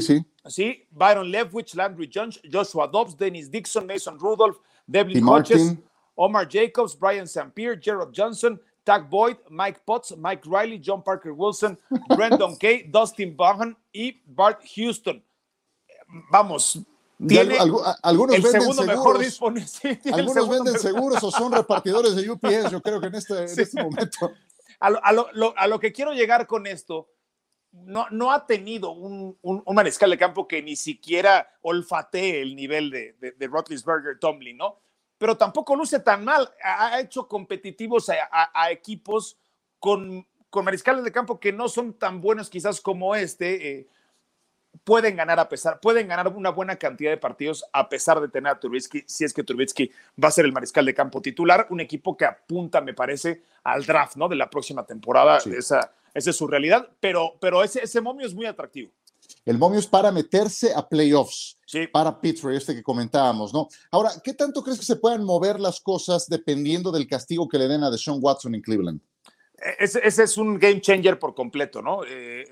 sí. 0.00 0.24
Sí, 0.48 0.86
Byron 0.90 1.30
Leftwich, 1.30 1.74
Landry 1.74 2.08
Jones, 2.08 2.40
Joshua 2.50 2.88
Dobbs, 2.88 3.16
Dennis 3.16 3.48
Dixon, 3.48 3.86
Mason 3.86 4.18
Rudolph, 4.18 4.58
Devlin 4.88 5.24
Hodges, 5.24 5.76
Omar 6.16 6.46
Jacobs, 6.46 6.94
Brian 6.94 7.26
St. 7.26 7.54
Pierre, 7.54 7.76
Gerald 7.76 8.12
Johnson, 8.12 8.58
Tag 8.84 9.08
Boyd, 9.08 9.36
Mike 9.48 9.80
Potts, 9.86 10.16
Mike 10.16 10.42
Riley, 10.44 10.78
John 10.78 11.02
Parker 11.02 11.32
Wilson, 11.32 11.78
Brandon 12.16 12.56
Kay, 12.56 12.90
Dustin 12.90 13.36
Bahan 13.36 13.76
y 13.94 14.20
Bart 14.26 14.60
Houston. 14.74 15.22
Vamos, 16.30 16.82
tiene 17.26 17.56
algunos 18.02 18.36
el 18.36 18.42
venden 18.42 18.60
segundo 18.60 18.82
seguros, 18.82 18.86
mejor 18.96 19.18
disponible. 19.18 20.00
algunos 20.12 20.48
venden 20.48 20.78
seguros 20.78 21.22
o 21.22 21.30
son 21.30 21.52
repartidores 21.52 22.16
de 22.16 22.30
UPS, 22.30 22.70
yo 22.70 22.82
creo 22.82 23.00
que 23.00 23.06
en 23.06 23.14
este, 23.14 23.38
en 23.38 23.44
este 23.60 23.82
momento. 23.82 24.32
A 24.80 24.90
lo, 24.90 25.04
a, 25.04 25.12
lo, 25.12 25.54
a 25.56 25.66
lo, 25.68 25.78
que 25.78 25.92
quiero 25.92 26.12
llegar 26.12 26.46
con 26.48 26.66
esto, 26.66 27.08
no, 27.72 28.06
no 28.10 28.32
ha 28.32 28.46
tenido 28.46 28.92
un, 28.92 29.36
un, 29.42 29.62
un, 29.64 29.74
mariscal 29.74 30.10
de 30.10 30.18
campo 30.18 30.46
que 30.46 30.62
ni 30.62 30.76
siquiera 30.76 31.48
olfatee 31.62 32.42
el 32.42 32.54
nivel 32.54 32.90
de, 32.90 33.14
de, 33.20 33.32
de 33.32 33.46
Rotlisberger 33.46 34.18
Tomlin, 34.18 34.56
¿no? 34.56 34.78
pero 35.22 35.36
tampoco 35.36 35.76
luce 35.76 36.00
tan 36.00 36.24
mal. 36.24 36.52
Ha 36.64 36.98
hecho 36.98 37.28
competitivos 37.28 38.10
a, 38.10 38.72
equipos 38.72 39.38
con, 39.78 40.26
con, 40.50 40.64
mariscales 40.64 41.04
de 41.04 41.12
campo 41.12 41.38
que 41.38 41.52
no 41.52 41.68
son 41.68 41.94
tan 41.94 42.20
buenos 42.20 42.50
quizás 42.50 42.80
como 42.80 43.14
este. 43.14 43.70
Eh, 43.70 43.86
pueden 44.82 45.14
ganar 45.14 45.38
a 45.38 45.48
pesar, 45.48 45.78
pueden 45.78 46.08
ganar 46.08 46.26
una 46.26 46.50
buena 46.50 46.74
cantidad 46.74 47.12
de 47.12 47.18
partidos 47.18 47.64
a 47.72 47.88
pesar 47.88 48.20
de 48.20 48.26
tener 48.26 48.50
a 48.50 48.58
Turbitsky, 48.58 49.04
si 49.06 49.22
es 49.24 49.32
que 49.32 49.44
Turbitsky 49.44 49.92
va 50.20 50.26
a 50.26 50.32
ser 50.32 50.44
el 50.44 50.52
mariscal 50.52 50.84
de 50.84 50.92
campo 50.92 51.22
titular, 51.22 51.68
un 51.70 51.78
equipo 51.78 52.16
que 52.16 52.24
apunta, 52.24 52.80
me 52.80 52.92
parece, 52.92 53.44
al 53.62 53.86
draft, 53.86 54.16
¿no? 54.16 54.26
De 54.26 54.34
la 54.34 54.50
próxima 54.50 54.84
temporada. 54.84 55.38
Esa, 55.38 55.92
esa, 56.14 56.30
es 56.30 56.36
su 56.36 56.46
realidad, 56.46 56.88
pero, 57.00 57.36
pero 57.40 57.62
ese, 57.62 57.82
ese 57.82 58.00
momio 58.00 58.26
es 58.26 58.34
muy 58.34 58.46
atractivo. 58.46 58.90
El 59.44 59.58
momio 59.58 59.78
es 59.78 59.86
para 59.86 60.12
meterse 60.12 60.72
a 60.74 60.88
playoffs, 60.88 61.58
para 61.92 62.20
Pittsburgh, 62.20 62.54
este 62.54 62.74
que 62.74 62.82
comentábamos, 62.82 63.52
¿no? 63.52 63.68
Ahora, 63.90 64.10
¿qué 64.22 64.34
tanto 64.34 64.62
crees 64.62 64.78
que 64.78 64.84
se 64.84 64.96
puedan 64.96 65.24
mover 65.24 65.58
las 65.58 65.80
cosas 65.80 66.28
dependiendo 66.28 66.92
del 66.92 67.08
castigo 67.08 67.48
que 67.48 67.58
le 67.58 67.66
den 67.66 67.82
a 67.82 67.90
Deshaun 67.90 68.18
Watson 68.20 68.54
en 68.54 68.60
Cleveland? 68.60 69.00
E, 69.56 69.84
ese, 69.84 70.22
es 70.22 70.36
un 70.36 70.58
game 70.58 70.80
changer 70.80 71.18
por 71.18 71.34
completo, 71.34 71.82
¿no? 71.82 72.04
Eh, 72.04 72.44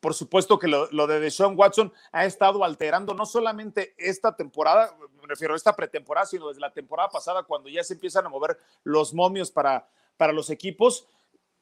por 0.00 0.14
supuesto 0.14 0.58
que 0.58 0.68
lo, 0.68 1.06
de 1.06 1.20
Deshaun 1.20 1.58
Watson 1.58 1.92
ha 2.12 2.24
estado 2.24 2.64
alterando 2.64 3.14
no 3.14 3.26
solamente 3.26 3.94
esta 3.98 4.36
temporada, 4.36 4.96
me 5.20 5.26
refiero 5.26 5.54
a 5.54 5.56
esta 5.56 5.74
pretemporada, 5.74 6.26
sino 6.26 6.48
desde 6.48 6.60
la 6.60 6.72
temporada 6.72 7.08
pasada, 7.08 7.42
cuando 7.42 7.68
ya 7.68 7.82
se 7.82 7.94
empiezan 7.94 8.24
a 8.24 8.28
mover 8.28 8.58
los 8.84 9.12
momios 9.12 9.50
para, 9.50 9.88
para 10.16 10.32
los 10.32 10.50
equipos. 10.50 11.06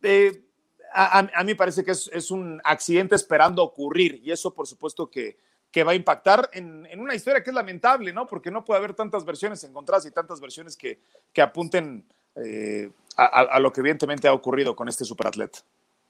Eh, 0.02 0.44
a, 0.92 1.22
mí 1.22 1.52
me 1.52 1.56
parece 1.56 1.84
que 1.84 1.90
es, 1.90 2.30
un 2.30 2.60
accidente 2.64 3.14
esperando 3.14 3.62
ocurrir 3.62 4.20
y 4.24 4.30
eso 4.30 4.52
por 4.54 4.66
supuesto 4.66 5.10
que, 5.10 5.38
que 5.70 5.84
va 5.84 5.92
a 5.92 5.94
impactar 5.96 6.48
en, 6.52 6.86
una 6.98 7.14
historia 7.14 7.42
que 7.42 7.50
es 7.50 7.54
lamentable, 7.54 8.12
¿no? 8.12 8.26
Porque 8.26 8.50
no 8.50 8.64
puede 8.64 8.78
haber 8.78 8.94
tantas 8.94 9.24
versiones 9.24 9.62
encontradas 9.64 10.06
y 10.06 10.10
tantas 10.10 10.40
versiones 10.40 10.76
que, 10.76 11.00
que 11.32 11.42
apunten 11.42 12.06
eh, 12.36 12.90
a, 13.16 13.58
lo 13.60 13.72
que 13.72 13.80
evidentemente 13.80 14.28
ha 14.28 14.34
ocurrido 14.34 14.76
con 14.76 14.88
este 14.88 15.04
superatleta. 15.04 15.60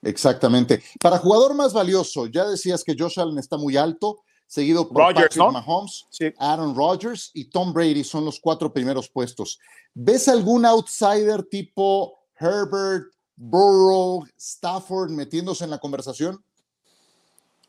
Exactamente. 0.01 0.83
Para 0.99 1.17
jugador 1.17 1.55
más 1.55 1.73
valioso, 1.73 2.27
ya 2.27 2.45
decías 2.45 2.83
que 2.83 2.95
Josh 2.97 3.19
Allen 3.19 3.37
está 3.39 3.57
muy 3.57 3.77
alto, 3.77 4.23
seguido 4.45 4.87
por 4.87 5.13
Patrick 5.13 5.35
Mahomes, 5.37 6.05
Aaron 6.37 6.75
Rodgers 6.75 7.31
y 7.33 7.45
Tom 7.45 7.73
Brady 7.73 8.03
son 8.03 8.25
los 8.25 8.39
cuatro 8.39 8.71
primeros 8.71 9.09
puestos. 9.09 9.59
¿Ves 9.93 10.27
algún 10.27 10.65
outsider 10.65 11.43
tipo 11.43 12.19
Herbert, 12.39 13.11
Burrow, 13.37 14.25
Stafford 14.35 15.11
metiéndose 15.11 15.63
en 15.63 15.69
la 15.69 15.77
conversación. 15.77 16.43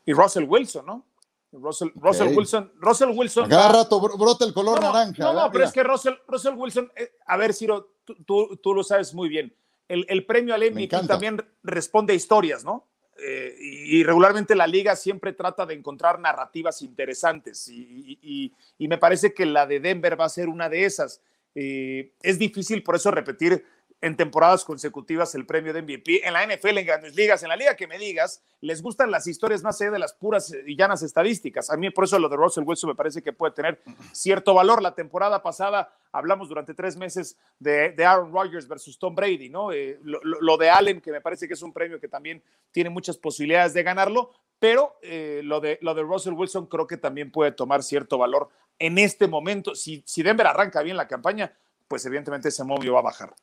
Y 0.05 0.13
Russell 0.13 0.45
Wilson, 0.45 0.85
¿no? 0.85 1.05
Russell, 1.51 1.89
Wilson, 1.95 2.71
Russell 2.75 3.09
Wilson. 3.09 3.49
cada 3.49 3.71
rato 3.71 3.99
brota 3.99 4.45
el 4.45 4.53
color 4.53 4.81
naranja. 4.81 5.23
No, 5.23 5.33
no, 5.33 5.51
pero 5.51 5.65
es 5.65 5.71
que 5.71 5.83
Russell, 5.83 6.13
Russell 6.27 6.53
Wilson, 6.53 6.91
eh, 6.95 7.13
a 7.25 7.37
ver, 7.37 7.53
Ciro, 7.53 7.93
tú, 8.25 8.57
tú, 8.61 8.73
lo 8.73 8.83
sabes 8.83 9.13
muy 9.15 9.29
bien. 9.29 9.53
El, 9.87 10.05
el 10.09 10.25
premio 10.25 10.53
al 10.53 10.61
MVP 10.71 11.07
también 11.07 11.43
responde 11.63 12.13
a 12.13 12.15
historias, 12.15 12.63
¿no? 12.63 12.85
Eh, 13.21 13.55
y, 13.59 14.03
regularmente 14.03 14.55
la 14.55 14.67
liga 14.67 14.95
siempre 14.95 15.33
trata 15.33 15.65
de 15.65 15.73
encontrar 15.73 16.19
narrativas 16.19 16.81
interesantes 16.81 17.67
y, 17.67 18.53
y, 18.77 18.87
me 18.87 18.97
parece 18.97 19.33
que 19.33 19.45
la 19.45 19.65
de 19.65 19.79
Denver 19.81 20.19
va 20.19 20.25
a 20.25 20.29
ser 20.29 20.47
una 20.47 20.69
de 20.69 20.85
esas. 20.85 21.21
Eh, 21.53 22.13
es 22.21 22.39
difícil 22.39 22.81
por 22.81 22.95
eso 22.95 23.11
repetir 23.11 23.65
en 24.01 24.15
temporadas 24.15 24.63
consecutivas 24.63 25.35
el 25.35 25.45
premio 25.45 25.73
de 25.73 25.81
MVP. 25.81 26.25
En 26.25 26.33
la 26.33 26.45
NFL, 26.45 26.77
en 26.77 26.85
grandes 26.85 27.15
ligas, 27.15 27.43
en 27.43 27.49
la 27.49 27.55
liga 27.55 27.75
que 27.75 27.87
me 27.87 27.97
digas, 27.97 28.41
les 28.61 28.81
gustan 28.81 29.11
las 29.11 29.27
historias 29.27 29.61
más 29.61 29.79
allá 29.81 29.91
de 29.91 29.99
las 29.99 30.13
puras 30.13 30.53
y 30.65 30.75
llanas 30.75 31.03
estadísticas. 31.03 31.69
A 31.69 31.77
mí 31.77 31.89
por 31.89 32.05
eso 32.05 32.17
lo 32.17 32.29
de 32.29 32.37
Russell 32.37 32.63
Wilson 32.65 32.89
me 32.89 32.95
parece 32.95 33.21
que 33.21 33.33
puede 33.33 33.53
tener 33.53 33.81
cierto 34.11 34.53
valor. 34.53 34.81
La 34.81 34.95
temporada 34.95 35.41
pasada 35.41 35.93
hablamos 36.11 36.47
durante 36.49 36.73
tres 36.73 36.95
meses 36.95 37.37
de, 37.59 37.93
Aaron 38.05 38.31
Rodgers 38.31 38.67
versus 38.67 38.97
Tom 38.97 39.15
Brady, 39.15 39.49
¿no? 39.49 39.71
Eh, 39.71 39.99
lo, 40.03 40.57
de 40.57 40.69
Allen, 40.69 41.01
que 41.01 41.11
me 41.11 41.21
parece 41.21 41.47
que 41.47 41.53
es 41.53 41.61
un 41.61 41.73
premio 41.73 41.99
que 41.99 42.07
también 42.07 42.41
tiene 42.71 42.89
muchas 42.89 43.17
posibilidades 43.17 43.73
de 43.73 43.83
ganarlo, 43.83 44.31
pero 44.59 44.97
eh, 45.01 45.41
lo, 45.43 45.59
de, 45.59 45.77
lo 45.81 45.93
de 45.93 46.03
Russell 46.03 46.33
Wilson 46.33 46.67
creo 46.67 46.87
que 46.87 46.97
también 46.97 47.31
puede 47.31 47.51
tomar 47.51 47.83
cierto 47.83 48.17
valor 48.17 48.49
en 48.79 48.97
este 48.97 49.27
momento. 49.27 49.75
Si, 49.75 50.03
Denver 50.17 50.47
arranca 50.47 50.81
bien 50.81 50.97
la 50.97 51.07
campaña, 51.07 51.53
pues 51.87 52.05
evidentemente 52.05 52.49
ese 52.49 52.63
movio 52.63 52.93
va 52.93 52.99
a 52.99 53.03
bajar. 53.03 53.33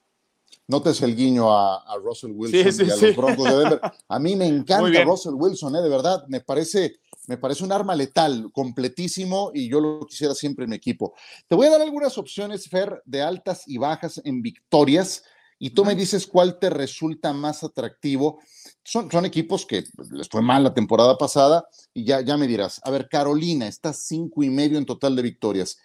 Notes 0.68 1.00
el 1.02 1.14
guiño 1.14 1.56
a, 1.56 1.96
Russell 2.02 2.32
Wilson 2.32 2.86
y 2.86 2.90
a 2.90 2.96
los 2.96 3.16
Broncos 3.16 3.44
de 3.44 3.56
Denver. 3.56 3.80
A 4.08 4.18
mí 4.18 4.34
me 4.34 4.46
encanta 4.48 5.04
Russell 5.04 5.34
Wilson, 5.34 5.76
¿eh? 5.76 5.82
de 5.82 5.88
verdad. 5.88 6.24
Me 6.26 6.40
parece, 6.40 6.98
me 7.28 7.38
parece 7.38 7.62
un 7.62 7.70
arma 7.70 7.94
letal, 7.94 8.50
completísimo, 8.52 9.52
y 9.54 9.68
yo 9.68 9.80
lo 9.80 10.00
quisiera 10.06 10.34
siempre 10.34 10.64
en 10.64 10.70
mi 10.70 10.76
equipo. 10.76 11.14
Te 11.46 11.54
voy 11.54 11.68
a 11.68 11.70
dar 11.70 11.82
algunas 11.82 12.18
opciones, 12.18 12.68
Fer, 12.68 13.00
de 13.04 13.22
altas 13.22 13.62
y 13.66 13.78
bajas 13.78 14.20
en 14.24 14.42
victorias, 14.42 15.22
y 15.58 15.70
tú 15.70 15.84
me 15.84 15.94
dices 15.94 16.26
cuál 16.26 16.58
te 16.58 16.68
resulta 16.68 17.32
más 17.32 17.62
atractivo. 17.62 18.40
Son, 18.82 19.10
son 19.10 19.24
equipos 19.24 19.64
que 19.64 19.84
les 20.10 20.28
fue 20.28 20.42
mal 20.42 20.64
la 20.64 20.74
temporada 20.74 21.16
pasada, 21.16 21.68
y 21.94 22.04
ya, 22.04 22.22
ya 22.22 22.36
me 22.36 22.48
dirás. 22.48 22.80
A 22.82 22.90
ver, 22.90 23.08
Carolina 23.08 23.68
está 23.68 23.92
cinco 23.92 24.42
y 24.42 24.50
medio 24.50 24.78
en 24.78 24.84
total 24.84 25.14
de 25.14 25.22
victorias. 25.22 25.78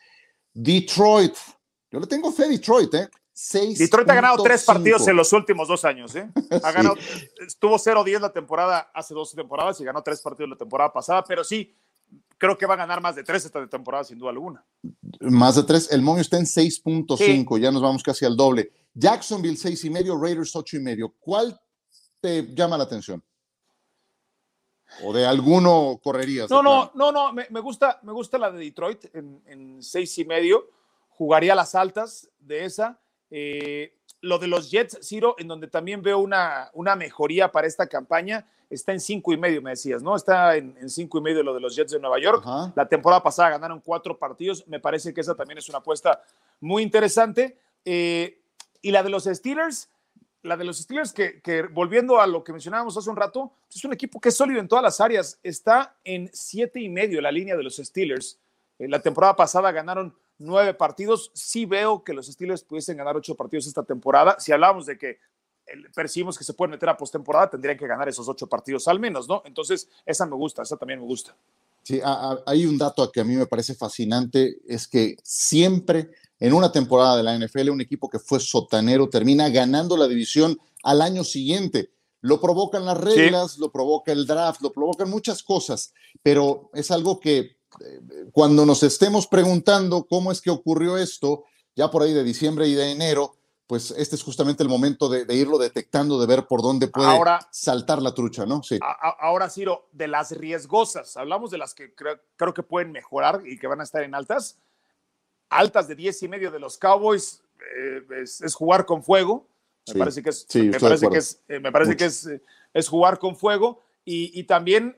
Detroit, 0.53 1.35
yo 1.91 1.99
le 1.99 2.07
tengo 2.07 2.31
fe 2.31 2.45
a 2.45 2.47
Detroit, 2.47 2.93
¿eh? 2.95 3.09
Detroit 3.33 4.09
ha 4.09 4.15
ganado 4.15 4.43
tres 4.43 4.63
partidos 4.63 5.07
en 5.07 5.15
los 5.15 5.31
últimos 5.33 5.67
dos 5.67 5.85
años. 5.85 6.15
¿eh? 6.15 6.29
Ha 6.63 6.71
ganado, 6.71 6.95
estuvo 7.45 7.77
0-10 7.77 8.19
la 8.19 8.31
temporada 8.31 8.91
hace 8.93 9.13
dos 9.13 9.33
temporadas 9.33 9.79
y 9.79 9.83
ganó 9.83 10.01
tres 10.03 10.21
partidos 10.21 10.49
la 10.49 10.57
temporada 10.57 10.91
pasada, 10.91 11.23
pero 11.23 11.43
sí, 11.43 11.73
creo 12.37 12.57
que 12.57 12.65
va 12.65 12.73
a 12.73 12.77
ganar 12.77 13.01
más 13.01 13.15
de 13.15 13.23
tres 13.23 13.45
esta 13.45 13.65
temporada, 13.67 14.03
sin 14.03 14.17
duda 14.17 14.31
alguna. 14.31 14.65
Más 15.21 15.55
de 15.55 15.63
tres. 15.63 15.91
El 15.91 16.01
monio 16.01 16.21
está 16.21 16.37
en 16.37 16.45
6.5, 16.45 17.59
ya 17.59 17.71
nos 17.71 17.81
vamos 17.81 18.03
casi 18.03 18.25
al 18.25 18.35
doble. 18.35 18.71
Jacksonville, 18.93 19.55
seis 19.55 19.85
y 19.85 19.89
medio, 19.89 20.19
Raiders, 20.19 20.55
ocho 20.55 20.75
y 20.75 20.81
medio. 20.81 21.13
¿Cuál 21.19 21.59
te 22.19 22.43
llama 22.53 22.77
la 22.77 22.83
atención? 22.83 23.23
¿O 25.03 25.13
de 25.13 25.25
alguno 25.25 25.99
correrías? 26.03 26.49
No, 26.49 26.61
no, 26.61 26.91
no, 26.95 27.11
no, 27.11 27.31
me, 27.31 27.59
gusta, 27.61 27.99
me 28.03 28.11
gusta 28.11 28.37
la 28.37 28.51
de 28.51 28.59
Detroit 28.59 29.05
en, 29.15 29.41
en 29.45 29.81
seis 29.81 30.17
y 30.17 30.25
medio. 30.25 30.69
Jugaría 31.09 31.55
las 31.55 31.75
altas 31.75 32.29
de 32.39 32.65
esa. 32.65 32.99
Eh, 33.31 33.95
lo 34.21 34.37
de 34.37 34.47
los 34.47 34.69
Jets, 34.69 34.99
Ciro, 35.01 35.35
en 35.39 35.47
donde 35.47 35.67
también 35.67 36.01
veo 36.03 36.19
una, 36.19 36.69
una 36.73 36.95
mejoría 36.95 37.51
para 37.51 37.65
esta 37.65 37.87
campaña, 37.87 38.45
está 38.69 38.93
en 38.93 38.99
cinco 38.99 39.33
y 39.33 39.37
medio, 39.37 39.61
me 39.61 39.71
decías, 39.71 40.03
¿no? 40.03 40.15
Está 40.15 40.55
en, 40.55 40.89
cinco 40.89 41.17
y 41.17 41.21
medio 41.21 41.43
lo 41.43 41.53
de 41.53 41.59
los 41.59 41.75
Jets 41.75 41.91
de 41.91 41.99
Nueva 41.99 42.19
York. 42.19 42.45
La 42.75 42.87
temporada 42.87 43.21
pasada 43.21 43.49
ganaron 43.49 43.81
cuatro 43.81 44.17
partidos. 44.17 44.67
Me 44.67 44.79
parece 44.79 45.13
que 45.13 45.21
esa 45.21 45.35
también 45.35 45.57
es 45.57 45.67
una 45.69 45.79
apuesta 45.79 46.21
muy 46.59 46.83
interesante. 46.83 47.57
Eh, 47.83 48.41
y 48.81 48.91
la 48.91 49.03
de 49.03 49.09
los 49.09 49.25
Steelers, 49.25 49.89
la 50.43 50.55
de 50.55 50.63
los 50.63 50.77
Steelers, 50.77 51.13
que, 51.13 51.41
que, 51.41 51.63
volviendo 51.63 52.21
a 52.21 52.27
lo 52.27 52.43
que 52.43 52.51
mencionábamos 52.51 52.95
hace 52.95 53.09
un 53.09 53.15
rato, 53.15 53.51
es 53.73 53.83
un 53.83 53.93
equipo 53.93 54.19
que 54.21 54.29
es 54.29 54.35
sólido 54.35 54.59
en 54.59 54.67
todas 54.67 54.83
las 54.83 55.01
áreas. 55.01 55.39
Está 55.43 55.95
en 56.03 56.29
siete 56.31 56.79
y 56.79 56.89
medio 56.89 57.21
la 57.21 57.31
línea 57.31 57.57
de 57.57 57.63
los 57.63 57.75
Steelers. 57.75 58.39
Eh, 58.79 58.87
la 58.87 59.01
temporada 59.01 59.35
pasada 59.35 59.71
ganaron 59.71 60.15
nueve 60.41 60.73
partidos. 60.73 61.31
Sí 61.33 61.65
veo 61.65 62.03
que 62.03 62.13
los 62.13 62.27
Steelers 62.27 62.63
pudiesen 62.63 62.97
ganar 62.97 63.15
ocho 63.15 63.35
partidos 63.35 63.67
esta 63.67 63.83
temporada. 63.83 64.37
Si 64.39 64.51
hablamos 64.51 64.85
de 64.85 64.97
que 64.97 65.19
percibimos 65.93 66.37
que 66.37 66.43
se 66.43 66.53
pueden 66.53 66.71
meter 66.71 66.89
a 66.89 66.97
postemporada, 66.97 67.49
tendrían 67.49 67.77
que 67.77 67.87
ganar 67.87 68.09
esos 68.09 68.27
ocho 68.27 68.47
partidos 68.47 68.87
al 68.87 68.99
menos, 68.99 69.27
¿no? 69.27 69.41
Entonces, 69.45 69.87
esa 70.05 70.25
me 70.25 70.35
gusta, 70.35 70.63
esa 70.63 70.77
también 70.77 70.99
me 70.99 71.05
gusta. 71.05 71.35
Sí, 71.83 71.99
hay 72.45 72.65
un 72.65 72.77
dato 72.77 73.11
que 73.11 73.21
a 73.21 73.23
mí 73.23 73.35
me 73.35 73.47
parece 73.47 73.73
fascinante, 73.73 74.59
es 74.67 74.87
que 74.87 75.17
siempre 75.23 76.11
en 76.39 76.53
una 76.53 76.71
temporada 76.71 77.17
de 77.17 77.23
la 77.23 77.37
NFL 77.37 77.69
un 77.69 77.81
equipo 77.81 78.09
que 78.09 78.19
fue 78.19 78.39
sotanero 78.39 79.09
termina 79.09 79.49
ganando 79.49 79.97
la 79.97 80.07
división 80.07 80.59
al 80.83 81.01
año 81.01 81.23
siguiente. 81.23 81.91
Lo 82.21 82.39
provocan 82.39 82.85
las 82.85 82.99
reglas, 82.99 83.57
lo 83.57 83.71
provoca 83.71 84.11
el 84.11 84.27
draft, 84.27 84.61
lo 84.61 84.71
provocan 84.71 85.09
muchas 85.09 85.41
cosas, 85.41 85.93
pero 86.21 86.69
es 86.73 86.91
algo 86.91 87.19
que 87.19 87.57
cuando 88.31 88.65
nos 88.65 88.83
estemos 88.83 89.27
preguntando 89.27 90.05
cómo 90.05 90.31
es 90.31 90.41
que 90.41 90.49
ocurrió 90.49 90.97
esto, 90.97 91.45
ya 91.75 91.89
por 91.89 92.03
ahí 92.03 92.13
de 92.13 92.23
diciembre 92.23 92.67
y 92.67 92.73
de 92.73 92.91
enero, 92.91 93.35
pues 93.71 93.91
este 93.91 94.17
es 94.17 94.23
justamente 94.23 94.63
el 94.63 94.67
momento 94.67 95.07
de, 95.07 95.33
irlo 95.33 95.57
detectando, 95.57 96.19
de 96.19 96.27
ver 96.27 96.45
por 96.45 96.61
dónde 96.61 96.89
puede 96.89 97.07
saltar 97.51 98.01
la 98.01 98.13
trucha, 98.13 98.45
¿no? 98.45 98.61
Sí. 98.63 98.77
ahora, 98.81 99.49
Ciro, 99.49 99.87
de 99.93 100.09
las 100.09 100.31
riesgosas, 100.31 101.15
hablamos 101.15 101.51
de 101.51 101.57
las 101.57 101.73
que 101.73 101.93
creo, 101.95 102.53
que 102.53 102.63
pueden 102.63 102.91
mejorar 102.91 103.41
y 103.45 103.57
que 103.57 103.67
van 103.67 103.79
a 103.79 103.83
estar 103.83 104.03
en 104.03 104.13
altas. 104.13 104.59
Altas 105.49 105.87
de 105.87 105.95
10 105.95 106.23
y 106.23 106.27
medio 106.27 106.51
de 106.51 106.59
los 106.59 106.77
Cowboys 106.77 107.43
eh, 107.77 108.01
es, 108.21 108.53
jugar 108.53 108.85
con 108.85 109.03
fuego. 109.03 109.47
Me 109.87 109.99
parece 109.99 110.21
que 110.21 110.31
es, 110.31 110.45
me 110.53 110.77
parece 110.77 111.07
que 111.07 111.17
es, 111.17 111.41
eh, 111.47 111.59
me 111.61 111.71
parece 111.71 111.95
que 111.95 112.05
es, 112.05 112.29
es, 112.73 112.89
jugar 112.89 113.19
con 113.19 113.37
fuego. 113.37 113.79
Y, 114.03 114.43
también 114.43 114.97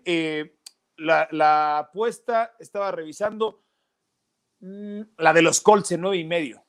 la, 0.97 1.79
apuesta, 1.79 2.53
estaba 2.59 2.91
revisando 2.91 3.63
mm, 4.59 5.01
la 5.17 5.33
de 5.33 5.41
los 5.41 5.61
Colts 5.61 5.91
en 5.91 6.01
nueve 6.01 6.17
y 6.17 6.25
medio. 6.25 6.63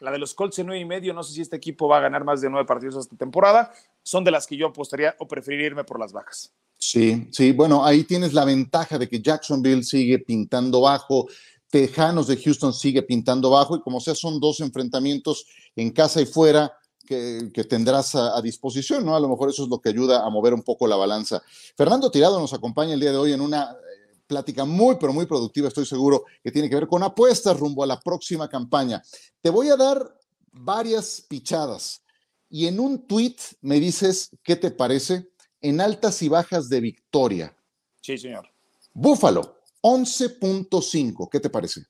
La 0.00 0.10
de 0.10 0.18
los 0.18 0.34
Colts 0.34 0.58
en 0.58 0.66
nueve 0.66 0.80
y 0.80 0.84
medio, 0.84 1.14
no 1.14 1.22
sé 1.22 1.34
si 1.34 1.40
este 1.40 1.56
equipo 1.56 1.88
va 1.88 1.98
a 1.98 2.00
ganar 2.00 2.24
más 2.24 2.40
de 2.40 2.50
nueve 2.50 2.66
partidos 2.66 2.96
esta 2.96 3.16
temporada. 3.16 3.72
Son 4.02 4.24
de 4.24 4.30
las 4.30 4.46
que 4.46 4.56
yo 4.56 4.66
apostaría 4.66 5.14
o 5.18 5.28
preferiría 5.28 5.66
irme 5.66 5.84
por 5.84 5.98
las 5.98 6.12
bajas. 6.12 6.52
Sí, 6.76 7.28
sí, 7.30 7.52
bueno, 7.52 7.84
ahí 7.84 8.04
tienes 8.04 8.34
la 8.34 8.44
ventaja 8.44 8.98
de 8.98 9.08
que 9.08 9.22
Jacksonville 9.22 9.84
sigue 9.84 10.18
pintando 10.18 10.82
bajo, 10.82 11.28
Tejanos 11.70 12.28
de 12.28 12.36
Houston 12.36 12.72
sigue 12.72 13.02
pintando 13.02 13.50
bajo 13.50 13.76
y 13.76 13.80
como 13.80 14.00
sea 14.00 14.14
son 14.14 14.38
dos 14.38 14.60
enfrentamientos 14.60 15.46
en 15.74 15.90
casa 15.90 16.20
y 16.20 16.26
fuera 16.26 16.72
que, 17.04 17.66
tendrás 17.68 18.14
a, 18.14 18.40
disposición, 18.40 19.04
¿no? 19.04 19.14
A 19.14 19.20
lo 19.20 19.28
mejor 19.28 19.50
eso 19.50 19.64
es 19.64 19.68
lo 19.68 19.80
que 19.80 19.90
ayuda 19.90 20.24
a 20.24 20.30
mover 20.30 20.54
un 20.54 20.62
poco 20.62 20.86
la 20.86 20.96
balanza. 20.96 21.42
Fernando 21.76 22.10
Tirado 22.10 22.40
nos 22.40 22.52
acompaña 22.52 22.94
el 22.94 23.00
día 23.00 23.12
de 23.12 23.18
hoy 23.18 23.32
en 23.32 23.40
una 23.40 23.72
eh, 23.72 24.20
plática 24.26 24.64
muy, 24.64 24.96
pero 24.98 25.12
muy 25.12 25.26
productiva, 25.26 25.68
estoy 25.68 25.86
seguro, 25.86 26.24
que 26.42 26.50
tiene 26.50 26.68
que 26.68 26.76
ver 26.76 26.88
con 26.88 27.02
apuestas 27.02 27.58
rumbo 27.58 27.82
a 27.82 27.86
la 27.86 28.00
próxima 28.00 28.48
campaña. 28.48 29.02
Te 29.40 29.50
voy 29.50 29.68
a 29.68 29.76
dar 29.76 30.18
varias 30.52 31.24
pichadas 31.28 32.02
y 32.48 32.66
en 32.66 32.80
un 32.80 33.06
tweet 33.06 33.36
me 33.60 33.80
dices 33.80 34.30
qué 34.42 34.56
te 34.56 34.70
parece 34.70 35.28
en 35.60 35.80
altas 35.80 36.22
y 36.22 36.28
bajas 36.28 36.68
de 36.68 36.80
victoria. 36.80 37.56
Sí, 38.00 38.18
señor. 38.18 38.48
Búfalo, 38.92 39.58
11.5, 39.82 41.28
¿qué 41.30 41.40
te 41.40 41.50
parece? 41.50 41.86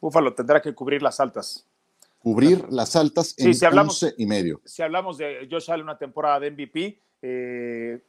Búfalo 0.00 0.34
tendrá 0.34 0.62
que 0.62 0.74
cubrir 0.74 1.02
las 1.02 1.20
altas 1.20 1.65
cubrir 2.26 2.66
las 2.70 2.96
altas 2.96 3.36
en 3.38 3.54
si 3.54 3.64
hablamos, 3.64 4.02
11 4.02 4.16
y 4.18 4.26
medio. 4.26 4.60
Si 4.64 4.82
hablamos 4.82 5.16
de 5.16 5.46
Josh 5.48 5.70
Allen, 5.70 5.84
una 5.84 5.96
temporada 5.96 6.40
de 6.40 6.50
MVP, 6.50 7.00
eh, 7.22 8.02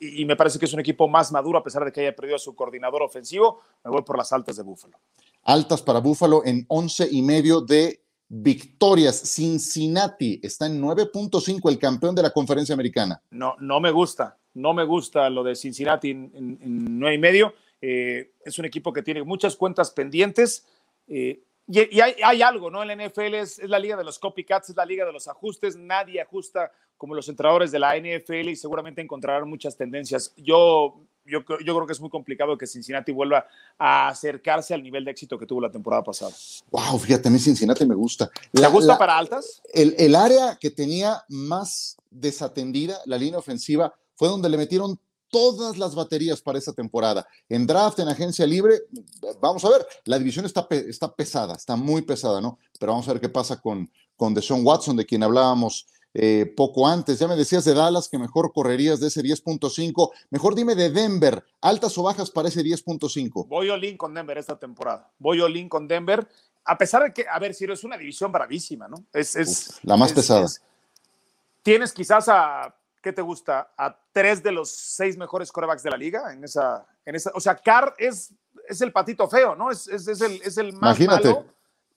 y, 0.00 0.24
me 0.24 0.34
parece 0.34 0.58
que 0.58 0.64
es 0.64 0.72
un 0.72 0.80
equipo 0.80 1.06
más 1.06 1.30
maduro 1.30 1.58
a 1.58 1.62
pesar 1.62 1.84
de 1.84 1.92
que 1.92 2.00
haya 2.00 2.16
perdido 2.16 2.36
a 2.36 2.38
su 2.38 2.54
coordinador 2.54 3.02
ofensivo, 3.02 3.60
me 3.84 3.90
voy 3.90 4.00
por 4.00 4.16
las 4.16 4.32
altas 4.32 4.56
de 4.56 4.62
Búfalo. 4.62 4.98
Altas 5.42 5.82
para 5.82 5.98
Búfalo 5.98 6.42
en 6.46 6.64
11 6.68 7.08
y 7.10 7.20
medio 7.20 7.60
de 7.60 8.00
victorias. 8.28 9.20
Cincinnati 9.20 10.40
está 10.42 10.64
en 10.64 10.80
9.5, 10.80 11.68
el 11.68 11.78
campeón 11.78 12.14
de 12.14 12.22
la 12.22 12.30
conferencia 12.30 12.72
americana. 12.72 13.20
No, 13.30 13.56
no 13.60 13.78
me 13.78 13.90
gusta, 13.90 14.38
no 14.54 14.72
me 14.72 14.84
gusta 14.84 15.28
lo 15.28 15.44
de 15.44 15.54
Cincinnati 15.54 16.12
en, 16.12 16.32
en, 16.34 16.98
9 16.98 17.14
y 17.14 17.18
medio. 17.18 17.54
Eh, 17.82 18.32
es 18.42 18.58
un 18.58 18.64
equipo 18.64 18.90
que 18.90 19.02
tiene 19.02 19.22
muchas 19.22 19.54
cuentas 19.54 19.90
pendientes. 19.90 20.64
Eh, 21.08 21.42
y, 21.68 22.00
hay, 22.00 22.42
algo, 22.42 22.70
¿no? 22.70 22.82
En 22.82 22.88
la 22.88 23.08
NFL 23.08 23.34
es, 23.34 23.58
la 23.62 23.78
liga 23.78 23.96
de 23.96 24.04
los 24.04 24.18
copycats, 24.18 24.70
es 24.70 24.76
la 24.76 24.84
liga 24.84 25.06
de 25.06 25.12
los 25.12 25.28
ajustes, 25.28 25.76
nadie 25.76 26.20
ajusta 26.20 26.72
como 26.96 27.14
los 27.14 27.28
entrenadores 27.28 27.70
de 27.70 27.78
la 27.78 27.96
NFL 27.96 28.48
y 28.48 28.56
seguramente 28.56 29.00
encontrarán 29.00 29.48
muchas 29.48 29.76
tendencias. 29.76 30.32
Yo, 30.36 31.00
yo, 31.24 31.40
yo 31.40 31.74
creo 31.74 31.86
que 31.86 31.92
es 31.92 32.00
muy 32.00 32.10
complicado 32.10 32.58
que 32.58 32.66
Cincinnati 32.66 33.12
vuelva 33.12 33.46
a 33.78 34.08
acercarse 34.08 34.74
al 34.74 34.82
nivel 34.82 35.04
de 35.04 35.12
éxito 35.12 35.38
que 35.38 35.46
tuvo 35.46 35.60
la 35.60 35.70
temporada 35.70 36.02
pasada. 36.02 36.32
Wow, 36.70 36.98
fíjate, 36.98 37.28
a 37.28 37.30
mí 37.30 37.38
Cincinnati 37.38 37.86
me 37.86 37.94
gusta. 37.94 38.30
¿Te 38.52 38.66
gusta 38.68 38.98
para 38.98 39.16
altas? 39.16 39.62
El, 39.72 39.94
el 39.98 40.14
área 40.14 40.56
que 40.60 40.70
tenía 40.70 41.24
más 41.28 41.96
desatendida, 42.10 42.98
la 43.06 43.18
línea 43.18 43.38
ofensiva, 43.38 43.94
fue 44.14 44.28
donde 44.28 44.48
le 44.48 44.56
metieron 44.56 44.98
todas 45.32 45.78
las 45.78 45.94
baterías 45.94 46.42
para 46.42 46.58
esta 46.58 46.74
temporada. 46.74 47.26
En 47.48 47.66
draft, 47.66 47.98
en 47.98 48.08
agencia 48.08 48.46
libre, 48.46 48.82
vamos 49.40 49.64
a 49.64 49.70
ver, 49.70 49.86
la 50.04 50.18
división 50.18 50.44
está, 50.44 50.68
está 50.70 51.12
pesada, 51.12 51.54
está 51.54 51.74
muy 51.74 52.02
pesada, 52.02 52.40
¿no? 52.40 52.58
Pero 52.78 52.92
vamos 52.92 53.08
a 53.08 53.14
ver 53.14 53.20
qué 53.20 53.30
pasa 53.30 53.58
con, 53.58 53.90
con 54.14 54.34
Deshaun 54.34 54.64
Watson, 54.64 54.94
de 54.94 55.06
quien 55.06 55.22
hablábamos 55.22 55.86
eh, 56.12 56.52
poco 56.54 56.86
antes. 56.86 57.18
Ya 57.18 57.26
me 57.26 57.34
decías 57.34 57.64
de 57.64 57.72
Dallas 57.72 58.10
que 58.10 58.18
mejor 58.18 58.52
correrías 58.52 59.00
de 59.00 59.08
ese 59.08 59.22
10.5. 59.22 60.10
Mejor 60.28 60.54
dime 60.54 60.74
de 60.74 60.90
Denver, 60.90 61.42
altas 61.62 61.96
o 61.96 62.02
bajas 62.02 62.30
para 62.30 62.48
ese 62.48 62.62
10.5. 62.62 63.48
Voy 63.48 63.70
all 63.70 63.96
con 63.96 64.12
Denver 64.12 64.36
esta 64.36 64.58
temporada. 64.58 65.10
Voy 65.18 65.40
all 65.40 65.68
con 65.70 65.88
Denver. 65.88 66.28
A 66.64 66.76
pesar 66.76 67.04
de 67.04 67.12
que, 67.14 67.24
a 67.26 67.38
ver, 67.38 67.54
Ciro, 67.54 67.72
es 67.72 67.84
una 67.84 67.96
división 67.96 68.30
bravísima, 68.30 68.86
¿no? 68.86 69.02
Es, 69.14 69.34
es 69.34 69.80
la 69.82 69.96
más 69.96 70.12
pesada. 70.12 70.46
tienes 71.62 71.92
quizás 71.92 72.28
a, 72.28 72.76
¿qué 73.02 73.12
te 73.12 73.22
gusta? 73.22 73.72
A 73.76 73.98
tres 74.12 74.42
de 74.42 74.52
los 74.52 74.70
seis 74.70 75.16
mejores 75.16 75.52
corebacks 75.52 75.82
de 75.82 75.90
la 75.90 75.96
liga 75.96 76.32
en 76.32 76.44
esa, 76.44 76.86
en 77.04 77.16
esa. 77.16 77.30
O 77.34 77.40
sea, 77.40 77.56
Carr 77.56 77.94
es, 77.98 78.32
es 78.68 78.80
el 78.80 78.92
patito 78.92 79.28
feo, 79.28 79.54
¿no? 79.54 79.70
Es, 79.70 79.88
es, 79.88 80.06
el, 80.20 80.40
es 80.42 80.56
el 80.56 80.72
más 80.72 80.98
Imagínate. 80.98 81.28
malo 81.28 81.46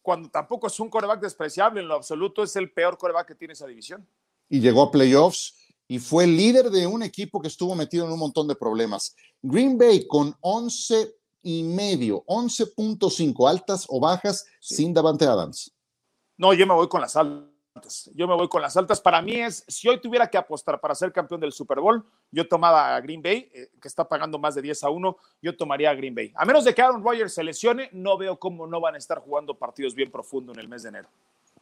cuando 0.05 0.29
tampoco 0.29 0.67
es 0.67 0.79
un 0.79 0.87
coreback 0.87 1.19
despreciable 1.19 1.81
en 1.81 1.87
lo 1.87 1.95
absoluto, 1.95 2.43
es 2.43 2.55
el 2.55 2.71
peor 2.71 2.95
coreback 2.95 3.29
que 3.29 3.35
tiene 3.35 3.53
esa 3.53 3.65
división. 3.65 4.07
Y 4.47 4.59
llegó 4.59 4.83
a 4.83 4.91
playoffs 4.91 5.55
y 5.87 5.97
fue 5.97 6.27
líder 6.27 6.69
de 6.69 6.85
un 6.85 7.01
equipo 7.01 7.41
que 7.41 7.47
estuvo 7.47 7.73
metido 7.73 8.05
en 8.05 8.11
un 8.11 8.19
montón 8.19 8.47
de 8.47 8.55
problemas. 8.55 9.15
Green 9.41 9.79
Bay 9.79 10.05
con 10.07 10.35
11 10.41 11.11
y 11.41 11.63
medio, 11.63 12.23
11.5 12.27 13.49
altas 13.49 13.85
o 13.89 13.99
bajas 13.99 14.45
sin 14.61 14.93
Davante 14.93 15.25
Adams. 15.25 15.75
No, 16.37 16.53
yo 16.53 16.67
me 16.67 16.75
voy 16.75 16.87
con 16.87 17.01
las 17.01 17.15
altas. 17.15 17.54
Yo 18.13 18.27
me 18.27 18.35
voy 18.35 18.47
con 18.47 18.61
las 18.61 18.77
altas. 18.77 19.01
Para 19.01 19.21
mí 19.21 19.35
es, 19.35 19.65
si 19.67 19.89
hoy 19.89 19.99
tuviera 19.99 20.27
que 20.27 20.37
apostar 20.37 20.79
para 20.79 20.95
ser 20.95 21.11
campeón 21.11 21.41
del 21.41 21.51
Super 21.51 21.79
Bowl, 21.79 22.05
yo 22.31 22.47
tomaba 22.47 22.95
a 22.95 23.01
Green 23.01 23.21
Bay, 23.21 23.49
eh, 23.53 23.69
que 23.81 23.87
está 23.87 24.07
pagando 24.07 24.39
más 24.39 24.55
de 24.55 24.61
10 24.61 24.83
a 24.85 24.89
1, 24.89 25.17
yo 25.41 25.57
tomaría 25.57 25.89
a 25.89 25.93
Green 25.93 26.15
Bay. 26.15 26.31
A 26.35 26.45
menos 26.45 26.63
de 26.63 26.73
que 26.73 26.81
Aaron 26.81 27.03
Rodgers 27.03 27.33
se 27.33 27.43
lesione, 27.43 27.89
no 27.91 28.17
veo 28.17 28.39
cómo 28.39 28.65
no 28.65 28.79
van 28.79 28.95
a 28.95 28.97
estar 28.97 29.19
jugando 29.19 29.55
partidos 29.55 29.93
bien 29.93 30.09
profundos 30.09 30.55
en 30.55 30.61
el 30.61 30.69
mes 30.69 30.83
de 30.83 30.89
enero. 30.89 31.09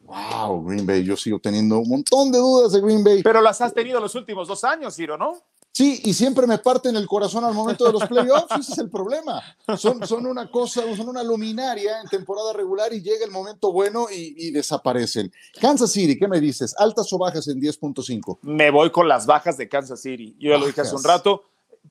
Wow, 0.02 0.64
Green 0.64 0.86
Bay, 0.86 1.02
yo 1.02 1.16
sigo 1.16 1.38
teniendo 1.38 1.78
un 1.78 1.88
montón 1.88 2.30
de 2.30 2.38
dudas 2.38 2.72
de 2.72 2.80
Green 2.80 3.02
Bay. 3.02 3.22
Pero 3.22 3.40
las 3.40 3.60
has 3.60 3.72
tenido 3.72 3.98
los 4.00 4.14
últimos 4.14 4.46
dos 4.46 4.62
años, 4.62 4.94
Ciro, 4.94 5.16
¿no? 5.16 5.42
Sí, 5.76 6.00
y 6.04 6.14
siempre 6.14 6.46
me 6.46 6.58
parten 6.58 6.94
el 6.94 7.08
corazón 7.08 7.44
al 7.44 7.52
momento 7.52 7.84
de 7.84 7.92
los 7.92 8.06
playoffs, 8.06 8.60
ese 8.60 8.72
es 8.74 8.78
el 8.78 8.88
problema. 8.88 9.42
Son, 9.76 10.06
son 10.06 10.24
una 10.24 10.48
cosa, 10.48 10.82
son 10.94 11.08
una 11.08 11.24
luminaria 11.24 12.00
en 12.00 12.06
temporada 12.06 12.52
regular 12.52 12.92
y 12.92 13.02
llega 13.02 13.24
el 13.24 13.32
momento 13.32 13.72
bueno 13.72 14.06
y, 14.08 14.52
desaparecen. 14.52 15.32
Kansas 15.60 15.90
City, 15.90 16.16
¿qué 16.16 16.28
me 16.28 16.38
dices? 16.38 16.76
¿Altas 16.78 17.12
o 17.12 17.18
bajas 17.18 17.48
en 17.48 17.60
10.5? 17.60 18.38
Me 18.42 18.70
voy 18.70 18.90
con 18.90 19.08
las 19.08 19.26
bajas 19.26 19.56
de 19.56 19.68
Kansas 19.68 20.00
City. 20.00 20.36
Yo 20.38 20.50
ya 20.50 20.58
lo 20.58 20.66
dije 20.66 20.80
hace 20.80 20.94
un 20.94 21.02
rato. 21.02 21.42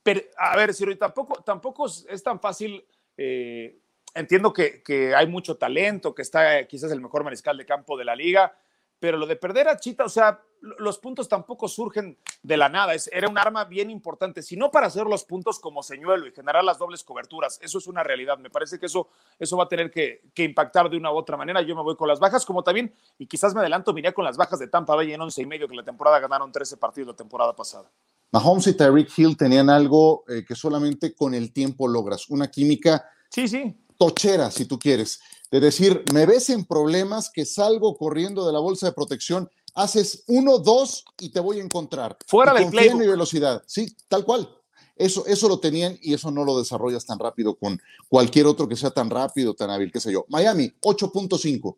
Pero, 0.01 0.21
a 0.37 0.55
ver, 0.55 0.73
Ciro, 0.73 0.97
tampoco, 0.97 1.43
tampoco 1.43 1.85
es 1.85 2.23
tan 2.23 2.39
fácil. 2.39 2.85
Eh, 3.17 3.81
entiendo 4.15 4.53
que, 4.53 4.81
que 4.81 5.13
hay 5.13 5.27
mucho 5.27 5.57
talento, 5.57 6.15
que 6.15 6.21
está 6.21 6.65
quizás 6.67 6.89
el 6.93 7.01
mejor 7.01 7.25
mariscal 7.25 7.57
de 7.57 7.65
campo 7.65 7.97
de 7.97 8.05
la 8.05 8.15
liga, 8.15 8.55
pero 9.01 9.17
lo 9.17 9.25
de 9.27 9.35
perder 9.35 9.67
a 9.67 9.77
Chita, 9.77 10.05
o 10.05 10.09
sea, 10.09 10.39
los 10.63 10.97
puntos 10.97 11.27
tampoco 11.27 11.67
surgen 11.67 12.17
de 12.41 12.55
la 12.55 12.69
nada, 12.69 12.93
es, 12.93 13.09
era 13.11 13.27
un 13.27 13.37
arma 13.37 13.65
bien 13.65 13.89
importante, 13.89 14.41
si 14.41 14.55
no 14.55 14.71
para 14.71 14.87
hacer 14.87 15.05
los 15.05 15.25
puntos 15.25 15.59
como 15.59 15.83
señuelo 15.83 16.25
y 16.25 16.31
generar 16.31 16.63
las 16.63 16.77
dobles 16.77 17.03
coberturas, 17.03 17.59
eso 17.61 17.77
es 17.79 17.87
una 17.87 18.01
realidad, 18.01 18.37
me 18.37 18.49
parece 18.49 18.79
que 18.79 18.85
eso, 18.85 19.09
eso 19.37 19.57
va 19.57 19.65
a 19.65 19.67
tener 19.67 19.91
que, 19.91 20.21
impactar 20.37 20.89
de 20.89 20.95
una 20.95 21.11
u 21.11 21.17
otra 21.17 21.35
manera, 21.35 21.61
yo 21.61 21.75
me 21.75 21.83
voy 21.83 21.97
con 21.97 22.07
las 22.07 22.19
bajas, 22.19 22.45
como 22.45 22.63
también, 22.63 22.93
y 23.17 23.27
quizás 23.27 23.53
me 23.53 23.59
adelanto, 23.59 23.93
miré 23.93 24.13
con 24.13 24.23
las 24.23 24.37
bajas 24.37 24.59
de 24.59 24.67
Tampa 24.67 24.95
Bay 24.95 25.11
en 25.11 25.19
11 25.19 25.41
y 25.41 25.45
medio, 25.45 25.67
que 25.67 25.75
la 25.75 25.83
temporada 25.83 26.19
ganaron 26.19 26.51
13 26.51 26.77
partidos 26.77 27.09
la 27.09 27.15
temporada 27.15 27.53
pasada. 27.53 27.91
Mahomes 28.31 28.67
y 28.67 28.73
Tyreek 28.73 29.11
Hill 29.17 29.35
tenían 29.35 29.69
algo 29.69 30.23
eh, 30.29 30.45
que 30.47 30.55
solamente 30.55 31.13
con 31.13 31.33
el 31.33 31.51
tiempo 31.51 31.87
logras, 31.89 32.29
una 32.29 32.49
química 32.49 33.05
sí, 33.29 33.49
sí. 33.49 33.75
tochera, 33.97 34.49
si 34.49 34.65
tú 34.65 34.79
quieres 34.79 35.19
de 35.53 35.59
decir, 35.59 36.03
me 36.11 36.25
ves 36.25 36.49
en 36.49 36.65
problemas 36.65 37.29
que 37.29 37.45
salgo 37.45 37.95
corriendo 37.95 38.47
de 38.47 38.51
la 38.51 38.57
bolsa 38.57 38.87
de 38.87 38.91
protección, 38.91 39.51
haces 39.73 40.23
uno, 40.27 40.59
dos 40.59 41.05
y 41.19 41.29
te 41.29 41.39
voy 41.39 41.59
a 41.59 41.63
encontrar. 41.63 42.17
Fuera 42.27 42.53
del 42.53 42.69
play. 42.69 42.93
mi 42.93 43.07
velocidad, 43.07 43.63
sí, 43.65 43.95
tal 44.07 44.25
cual. 44.25 44.49
Eso, 44.95 45.25
eso 45.25 45.47
lo 45.47 45.59
tenían 45.59 45.97
y 46.01 46.13
eso 46.13 46.29
no 46.29 46.45
lo 46.45 46.57
desarrollas 46.57 47.05
tan 47.05 47.17
rápido 47.17 47.55
con 47.55 47.81
cualquier 48.07 48.45
otro 48.45 48.67
que 48.67 48.75
sea 48.75 48.91
tan 48.91 49.09
rápido, 49.09 49.55
tan 49.55 49.71
hábil, 49.71 49.91
qué 49.91 49.99
sé 49.99 50.11
yo. 50.11 50.25
Miami, 50.29 50.71
8.5. 50.81 51.77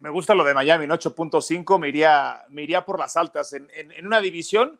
Me 0.00 0.10
gusta 0.10 0.34
lo 0.34 0.44
de 0.44 0.52
Miami, 0.52 0.86
8.5, 0.86 1.78
me 1.78 1.88
iría, 1.88 2.44
me 2.50 2.62
iría 2.62 2.84
por 2.84 2.98
las 2.98 3.16
altas. 3.16 3.54
En, 3.54 3.68
en 3.74 4.06
una 4.06 4.20
división 4.20 4.78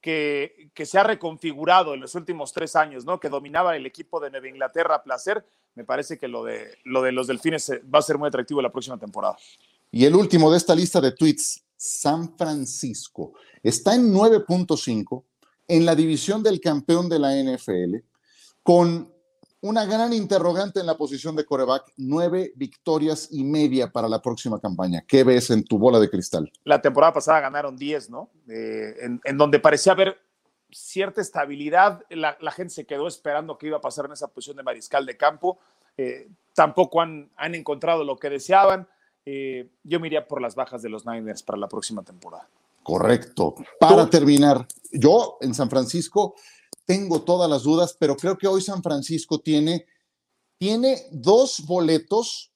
que, 0.00 0.70
se 0.84 0.98
ha 0.98 1.02
reconfigurado 1.02 1.94
en 1.94 2.00
los 2.00 2.14
últimos 2.14 2.52
tres 2.52 2.76
años, 2.76 3.04
¿no? 3.04 3.18
Que 3.18 3.28
dominaba 3.28 3.76
el 3.76 3.86
equipo 3.86 4.20
de 4.20 4.30
Nueva 4.30 4.48
Inglaterra 4.48 4.96
a 4.96 5.02
placer. 5.02 5.44
Me 5.74 5.84
parece 5.84 6.18
que 6.18 6.28
lo 6.28 6.44
de, 6.44 6.78
lo 6.84 7.02
de 7.02 7.12
los 7.12 7.26
delfines 7.26 7.70
va 7.92 7.98
a 7.98 8.02
ser 8.02 8.18
muy 8.18 8.28
atractivo 8.28 8.62
la 8.62 8.70
próxima 8.70 8.98
temporada. 8.98 9.36
Y 9.90 10.04
el 10.04 10.14
último 10.14 10.50
de 10.50 10.58
esta 10.58 10.74
lista 10.74 11.00
de 11.00 11.12
tweets, 11.12 11.64
San 11.78 12.36
Francisco, 12.36 13.34
está 13.62 13.94
en 13.94 14.12
9.5 14.12 15.24
en 15.68 15.86
la 15.86 15.94
división 15.94 16.42
del 16.42 16.60
campeón 16.60 17.08
de 17.08 17.18
la 17.20 17.34
NFL, 17.34 17.96
con 18.62 19.12
una 19.60 19.84
gran 19.84 20.12
interrogante 20.12 20.80
en 20.80 20.86
la 20.86 20.96
posición 20.96 21.36
de 21.36 21.44
coreback, 21.44 21.92
nueve 21.96 22.52
victorias 22.56 23.28
y 23.30 23.44
media 23.44 23.90
para 23.90 24.08
la 24.08 24.20
próxima 24.22 24.60
campaña. 24.60 25.04
¿Qué 25.06 25.24
ves 25.24 25.50
en 25.50 25.64
tu 25.64 25.78
bola 25.78 25.98
de 25.98 26.08
cristal? 26.10 26.50
La 26.64 26.80
temporada 26.80 27.12
pasada 27.12 27.40
ganaron 27.40 27.76
10, 27.76 28.10
¿no? 28.10 28.30
Eh, 28.48 28.94
en, 29.24 29.36
donde 29.36 29.58
parecía 29.58 29.92
haber 29.92 30.20
cierta 30.70 31.20
estabilidad, 31.20 32.04
la, 32.10 32.36
gente 32.52 32.74
se 32.74 32.86
quedó 32.86 33.08
esperando 33.08 33.56
qué 33.56 33.68
iba 33.68 33.78
a 33.78 33.80
pasar 33.80 34.06
en 34.06 34.12
esa 34.12 34.28
posición 34.28 34.56
de 34.56 34.62
mariscal 34.62 35.06
de 35.06 35.16
campo. 35.16 35.58
Eh, 35.96 36.28
tampoco 36.54 37.00
han, 37.00 37.30
han, 37.36 37.54
encontrado 37.54 38.04
lo 38.04 38.16
que 38.16 38.30
deseaban. 38.30 38.88
Eh, 39.30 39.68
yo 39.84 40.00
me 40.00 40.06
iría 40.06 40.26
por 40.26 40.40
las 40.40 40.54
bajas 40.54 40.80
de 40.80 40.88
los 40.88 41.04
Niners 41.04 41.42
para 41.42 41.58
la 41.58 41.68
próxima 41.68 42.02
temporada. 42.02 42.48
Correcto. 42.82 43.56
Para 43.78 44.08
terminar, 44.08 44.66
yo 44.90 45.36
en 45.42 45.52
San 45.52 45.68
Francisco 45.68 46.34
tengo 46.86 47.20
todas 47.20 47.50
las 47.50 47.64
dudas, 47.64 47.94
pero 48.00 48.16
creo 48.16 48.38
que 48.38 48.46
hoy 48.46 48.62
San 48.62 48.82
Francisco 48.82 49.40
tiene, 49.40 49.84
tiene 50.56 51.02
dos 51.12 51.66
boletos 51.66 52.52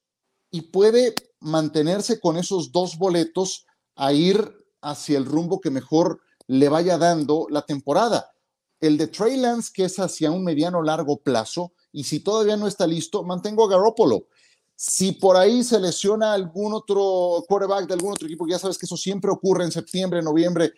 y 0.50 0.62
puede 0.62 1.14
mantenerse 1.40 2.18
con 2.18 2.38
esos 2.38 2.72
dos 2.72 2.96
boletos 2.96 3.66
a 3.94 4.14
ir 4.14 4.56
hacia 4.80 5.18
el 5.18 5.26
rumbo 5.26 5.60
que 5.60 5.68
mejor 5.68 6.22
le 6.46 6.70
vaya 6.70 6.96
dando 6.96 7.48
la 7.50 7.66
temporada. 7.66 8.32
El 8.80 8.96
de 8.96 9.08
Trey 9.08 9.36
Lance, 9.36 9.70
que 9.74 9.84
es 9.84 9.98
hacia 9.98 10.30
un 10.30 10.42
mediano 10.42 10.82
largo 10.82 11.18
plazo, 11.18 11.74
y 11.92 12.04
si 12.04 12.20
todavía 12.20 12.56
no 12.56 12.66
está 12.66 12.86
listo, 12.86 13.24
mantengo 13.24 13.66
a 13.66 13.68
Garoppolo. 13.68 14.28
Si 14.76 15.12
por 15.12 15.36
ahí 15.36 15.62
se 15.62 15.78
lesiona 15.78 16.32
algún 16.32 16.72
otro 16.72 17.44
quarterback 17.48 17.86
de 17.86 17.94
algún 17.94 18.12
otro 18.12 18.26
equipo, 18.26 18.46
ya 18.48 18.58
sabes 18.58 18.78
que 18.78 18.86
eso 18.86 18.96
siempre 18.96 19.30
ocurre 19.30 19.64
en 19.64 19.72
septiembre, 19.72 20.22
noviembre, 20.22 20.72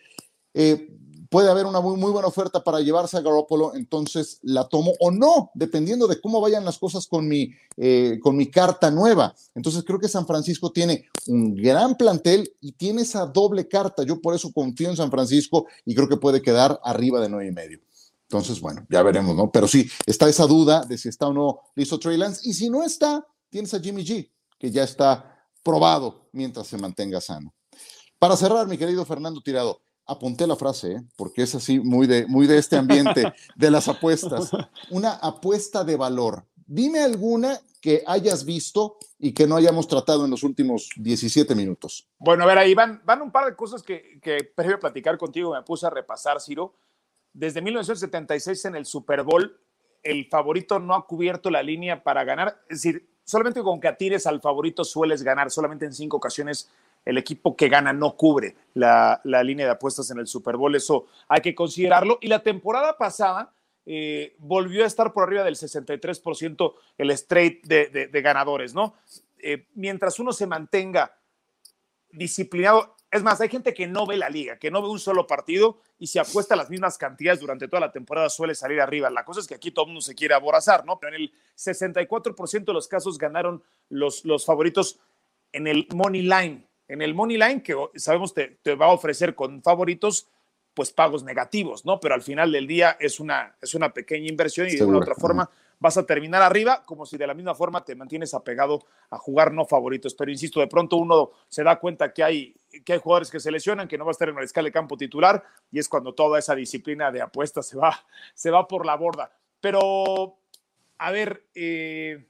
eh, 0.53 0.87
puede 1.29 1.49
haber 1.49 1.65
una 1.65 1.81
muy, 1.81 2.11
buena 2.11 2.27
oferta 2.27 2.63
para 2.63 2.79
llevarse 2.81 3.17
a 3.17 3.21
Garoppolo, 3.21 3.75
entonces 3.75 4.39
la 4.41 4.67
tomo 4.69 4.93
o 4.99 5.11
no, 5.11 5.51
dependiendo 5.53 6.07
de 6.07 6.21
cómo 6.21 6.39
vayan 6.39 6.63
las 6.63 6.77
cosas 6.77 7.07
con 7.07 7.27
mi, 7.27 7.51
eh, 7.77 8.19
con 8.21 8.37
mi 8.37 8.49
carta 8.49 8.89
nueva. 8.91 9.35
Entonces 9.53 9.83
creo 9.83 9.99
que 9.99 10.07
San 10.07 10.25
Francisco 10.25 10.71
tiene 10.71 11.09
un 11.27 11.55
gran 11.55 11.95
plantel 11.95 12.53
y 12.61 12.73
tiene 12.73 13.01
esa 13.01 13.25
doble 13.25 13.67
carta. 13.67 14.03
Yo 14.03 14.21
por 14.21 14.33
eso 14.33 14.51
confío 14.53 14.89
en 14.89 14.95
San 14.95 15.11
Francisco 15.11 15.65
y 15.83 15.93
creo 15.95 16.07
que 16.07 16.17
puede 16.17 16.41
quedar 16.41 16.79
arriba 16.83 17.19
de 17.19 17.29
nueve 17.29 17.47
y 17.47 17.51
medio. 17.51 17.79
Entonces, 18.29 18.59
bueno, 18.59 18.85
ya 18.89 19.03
veremos, 19.03 19.35
¿no? 19.35 19.51
Pero 19.51 19.67
sí, 19.67 19.89
está 20.05 20.27
esa 20.27 20.47
duda 20.47 20.83
de 20.85 20.97
si 20.97 21.09
está 21.09 21.27
o 21.27 21.33
no 21.33 21.59
listo 21.75 21.99
Trey 21.99 22.17
Lance. 22.17 22.41
Y 22.43 22.53
si 22.53 22.69
no 22.69 22.83
está, 22.83 23.25
tienes 23.49 23.73
a 23.73 23.79
Jimmy 23.79 24.03
G, 24.03 24.31
que 24.57 24.71
ya 24.71 24.83
está 24.83 25.47
probado 25.63 26.29
mientras 26.31 26.67
se 26.67 26.77
mantenga 26.77 27.19
sano. 27.21 27.53
Para 28.19 28.37
cerrar, 28.37 28.67
mi 28.67 28.77
querido 28.77 29.05
Fernando 29.05 29.41
Tirado, 29.41 29.81
apunté 30.05 30.47
la 30.47 30.55
frase, 30.55 30.93
¿eh? 30.93 31.01
porque 31.17 31.43
es 31.43 31.55
así 31.55 31.79
muy 31.79 32.07
de, 32.07 32.25
muy 32.27 32.47
de 32.47 32.57
este 32.57 32.77
ambiente 32.77 33.23
de 33.55 33.71
las 33.71 33.87
apuestas. 33.87 34.51
Una 34.89 35.13
apuesta 35.13 35.83
de 35.83 35.97
valor. 35.97 36.45
Dime 36.67 37.01
alguna 37.01 37.59
que 37.81 38.03
hayas 38.07 38.45
visto 38.45 38.97
y 39.19 39.33
que 39.33 39.45
no 39.45 39.55
hayamos 39.55 39.87
tratado 39.87 40.25
en 40.25 40.31
los 40.31 40.43
últimos 40.43 40.89
17 40.97 41.53
minutos. 41.53 42.07
Bueno, 42.17 42.43
a 42.43 42.47
ver, 42.47 42.57
ahí 42.57 42.73
van, 42.73 43.01
van 43.05 43.21
un 43.21 43.31
par 43.31 43.45
de 43.45 43.55
cosas 43.55 43.83
que, 43.83 44.19
que 44.21 44.43
previo 44.55 44.77
a 44.77 44.79
platicar 44.79 45.17
contigo 45.17 45.53
me 45.53 45.61
puse 45.61 45.85
a 45.85 45.91
repasar, 45.91 46.41
Ciro. 46.41 46.75
Desde 47.33 47.61
1976 47.61 48.65
en 48.65 48.75
el 48.75 48.85
Super 48.85 49.23
Bowl, 49.23 49.59
el 50.01 50.25
favorito 50.27 50.79
no 50.79 50.95
ha 50.95 51.05
cubierto 51.05 51.51
la 51.51 51.61
línea 51.61 52.03
para 52.03 52.23
ganar. 52.23 52.63
Es 52.69 52.81
decir, 52.81 53.14
solamente 53.25 53.61
con 53.61 53.81
que 53.81 53.89
atires 53.89 54.25
al 54.27 54.39
favorito 54.39 54.85
sueles 54.85 55.23
ganar. 55.23 55.51
Solamente 55.51 55.83
en 55.83 55.93
cinco 55.93 56.17
ocasiones 56.17 56.69
el 57.03 57.17
equipo 57.17 57.55
que 57.55 57.67
gana 57.67 57.93
no 57.93 58.15
cubre 58.15 58.55
la, 58.73 59.21
línea 59.43 59.65
de 59.65 59.73
apuestas 59.73 60.09
en 60.11 60.19
el 60.19 60.27
Super 60.27 60.57
Bowl. 60.57 60.75
Eso 60.75 61.07
hay 61.27 61.41
que 61.41 61.53
considerarlo. 61.53 62.17
Y 62.21 62.27
la 62.27 62.41
temporada 62.41 62.97
pasada 62.97 63.51
eh, 63.85 64.35
volvió 64.39 64.83
a 64.83 64.87
estar 64.87 65.13
por 65.13 65.23
arriba 65.23 65.43
del 65.43 65.55
63% 65.55 66.73
el 66.97 67.11
straight 67.11 67.65
de, 67.65 68.21
ganadores, 68.21 68.73
¿no? 68.73 68.95
Eh, 69.39 69.67
mientras 69.75 70.19
uno 70.19 70.33
se 70.33 70.47
mantenga 70.47 71.15
disciplinado, 72.11 72.95
es 73.11 73.23
más, 73.23 73.39
hay 73.39 73.49
gente 73.49 73.73
que 73.73 73.87
no 73.87 74.05
ve 74.05 74.17
la 74.17 74.29
liga, 74.29 74.57
que 74.57 74.69
no 74.69 74.81
ve 74.81 74.89
un 74.89 74.99
solo 74.99 75.25
partido 75.25 75.79
y 75.97 76.07
se 76.07 76.19
apuesta 76.19 76.55
las 76.55 76.69
mismas 76.69 76.97
cantidades 76.97 77.39
durante 77.39 77.67
toda 77.67 77.79
la 77.79 77.91
temporada 77.91 78.29
suele 78.29 78.55
salir 78.55 78.81
arriba. 78.81 79.09
La 79.09 79.23
cosa 79.23 79.39
es 79.39 79.47
que 79.47 79.55
aquí 79.55 79.71
todo 79.71 79.85
el 79.85 79.89
mundo 79.89 80.01
se 80.01 80.15
quiere 80.15 80.33
aborazar, 80.33 80.85
¿no? 80.85 80.99
Pero 80.99 81.15
en 81.15 81.21
el 81.21 81.33
64% 81.55 82.65
de 82.65 82.73
los 82.73 82.87
casos 82.87 83.17
ganaron 83.17 83.63
los, 83.89 84.25
los 84.25 84.45
favoritos 84.45 84.99
en 85.53 85.67
el 85.67 85.87
money 85.93 86.23
line. 86.23 86.67
En 86.87 87.01
el 87.01 87.13
money 87.13 87.37
line, 87.37 87.63
que 87.63 87.75
sabemos 87.95 88.33
te, 88.33 88.59
te 88.61 88.75
va 88.75 88.87
a 88.87 88.91
ofrecer 88.91 89.33
con 89.33 89.63
favoritos, 89.63 90.27
pues 90.73 90.91
pagos 90.91 91.23
negativos, 91.23 91.85
¿no? 91.85 91.99
Pero 91.99 92.15
al 92.15 92.21
final 92.21 92.51
del 92.51 92.67
día 92.67 92.97
es 92.99 93.19
una, 93.21 93.55
es 93.61 93.73
una 93.75 93.93
pequeña 93.93 94.27
inversión 94.27 94.67
y 94.67 94.75
de 94.75 94.83
una 94.83 94.97
otra 94.97 95.15
forma 95.15 95.49
vas 95.79 95.97
a 95.97 96.05
terminar 96.05 96.41
arriba, 96.41 96.83
como 96.85 97.05
si 97.05 97.17
de 97.17 97.27
la 97.27 97.33
misma 97.33 97.55
forma 97.55 97.83
te 97.83 97.95
mantienes 97.95 98.33
apegado 98.33 98.85
a 99.09 99.17
jugar 99.17 99.51
no 99.51 99.65
favoritos. 99.65 100.13
Pero 100.13 100.31
insisto, 100.31 100.59
de 100.59 100.67
pronto 100.67 100.97
uno 100.97 101.31
se 101.47 101.63
da 101.63 101.79
cuenta 101.79 102.13
que 102.13 102.23
hay, 102.23 102.55
que 102.83 102.93
hay 102.93 102.99
jugadores 102.99 103.29
que 103.29 103.39
se 103.39 103.51
lesionan, 103.51 103.87
que 103.87 103.97
no 103.97 104.05
va 104.05 104.11
a 104.11 104.13
estar 104.13 104.29
en 104.29 104.37
el 104.37 104.43
escala 104.43 104.67
de 104.67 104.71
campo 104.71 104.97
titular, 104.97 105.43
y 105.71 105.79
es 105.79 105.89
cuando 105.89 106.13
toda 106.13 106.39
esa 106.39 106.55
disciplina 106.55 107.11
de 107.11 107.21
apuestas 107.21 107.67
se 107.67 107.77
va, 107.77 108.05
se 108.33 108.51
va 108.51 108.67
por 108.67 108.85
la 108.85 108.95
borda. 108.95 109.31
Pero, 109.59 110.37
a 110.97 111.11
ver, 111.11 111.45
eh, 111.55 112.25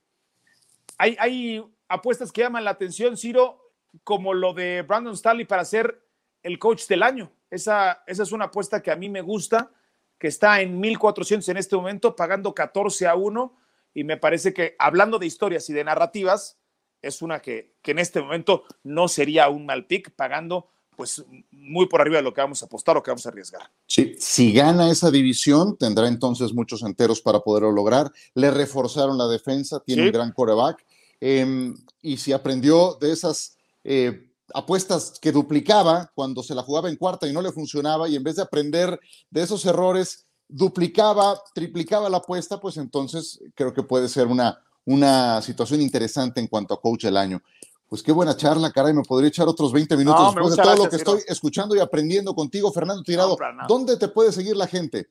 hay, 0.97 1.15
hay 1.19 1.63
apuestas 1.87 2.31
que 2.31 2.41
llaman 2.41 2.63
la 2.63 2.71
atención, 2.71 3.17
Ciro, 3.17 3.71
como 4.03 4.33
lo 4.33 4.53
de 4.53 4.81
Brandon 4.81 5.15
Staley 5.15 5.45
para 5.45 5.65
ser 5.65 6.01
el 6.43 6.59
coach 6.59 6.87
del 6.87 7.03
año. 7.03 7.31
Esa, 7.49 8.03
esa 8.07 8.23
es 8.23 8.31
una 8.31 8.45
apuesta 8.45 8.81
que 8.81 8.91
a 8.91 8.95
mí 8.95 9.09
me 9.09 9.21
gusta 9.21 9.71
que 10.17 10.27
está 10.27 10.61
en 10.61 10.81
1.400 10.81 11.49
en 11.49 11.57
este 11.57 11.75
momento, 11.75 12.15
pagando 12.15 12.53
14 12.53 13.07
a 13.07 13.15
1. 13.15 13.57
Y 13.93 14.03
me 14.03 14.17
parece 14.17 14.53
que, 14.53 14.75
hablando 14.79 15.19
de 15.19 15.25
historias 15.25 15.69
y 15.69 15.73
de 15.73 15.83
narrativas, 15.83 16.57
es 17.01 17.21
una 17.21 17.41
que, 17.41 17.75
que 17.81 17.91
en 17.91 17.99
este 17.99 18.21
momento 18.21 18.63
no 18.83 19.07
sería 19.07 19.49
un 19.49 19.65
mal 19.65 19.85
pick, 19.85 20.11
pagando 20.11 20.69
pues 20.95 21.23
muy 21.51 21.87
por 21.87 22.01
arriba 22.01 22.17
de 22.17 22.23
lo 22.23 22.33
que 22.33 22.41
vamos 22.41 22.61
a 22.61 22.65
apostar 22.65 22.97
o 22.97 23.03
que 23.03 23.11
vamos 23.11 23.25
a 23.25 23.29
arriesgar. 23.29 23.69
Sí, 23.85 24.15
si 24.17 24.53
gana 24.53 24.89
esa 24.89 25.11
división, 25.11 25.77
tendrá 25.77 26.07
entonces 26.07 26.53
muchos 26.53 26.83
enteros 26.83 27.21
para 27.21 27.41
poderlo 27.41 27.71
lograr. 27.71 28.11
Le 28.33 28.51
reforzaron 28.51 29.17
la 29.17 29.27
defensa, 29.27 29.81
tiene 29.81 30.03
un 30.03 30.11
gran 30.11 30.31
coreback. 30.31 30.85
Em, 31.19 31.75
y 32.01 32.17
si 32.17 32.33
aprendió 32.33 32.97
de 32.99 33.11
esas 33.11 33.57
eh, 33.83 34.24
apuestas 34.53 35.19
que 35.19 35.31
duplicaba 35.31 36.11
cuando 36.13 36.43
se 36.43 36.55
la 36.55 36.63
jugaba 36.63 36.89
en 36.89 36.95
cuarta 36.95 37.27
y 37.27 37.33
no 37.33 37.41
le 37.41 37.51
funcionaba 37.51 38.07
y 38.07 38.15
en 38.15 38.23
vez 38.23 38.35
de 38.35 38.43
aprender 38.43 38.99
de 39.29 39.41
esos 39.41 39.65
errores, 39.65 40.25
duplicaba, 40.47 41.41
triplicaba 41.53 42.09
la 42.09 42.17
apuesta, 42.17 42.59
pues 42.59 42.77
entonces 42.77 43.39
creo 43.55 43.73
que 43.73 43.83
puede 43.83 44.07
ser 44.07 44.27
una, 44.27 44.59
una 44.85 45.41
situación 45.41 45.81
interesante 45.81 46.39
en 46.39 46.47
cuanto 46.47 46.73
a 46.73 46.81
coach 46.81 47.03
del 47.03 47.17
año. 47.17 47.41
Pues 47.87 48.01
qué 48.01 48.11
buena 48.11 48.35
charla, 48.35 48.71
caray, 48.71 48.93
me 48.93 49.03
podría 49.03 49.29
echar 49.29 49.47
otros 49.47 49.71
20 49.71 49.95
minutos 49.95 50.33
después 50.33 50.55
de 50.55 50.63
todo 50.63 50.75
lo 50.75 50.89
que 50.89 50.95
estoy 50.95 51.21
escuchando 51.27 51.75
y 51.75 51.79
aprendiendo 51.79 52.33
contigo, 52.33 52.71
Fernando 52.71 53.03
Tirado. 53.03 53.37
¿Dónde 53.67 53.97
te 53.97 54.07
puede 54.07 54.31
seguir 54.31 54.57
la 54.57 54.67
gente? 54.67 55.07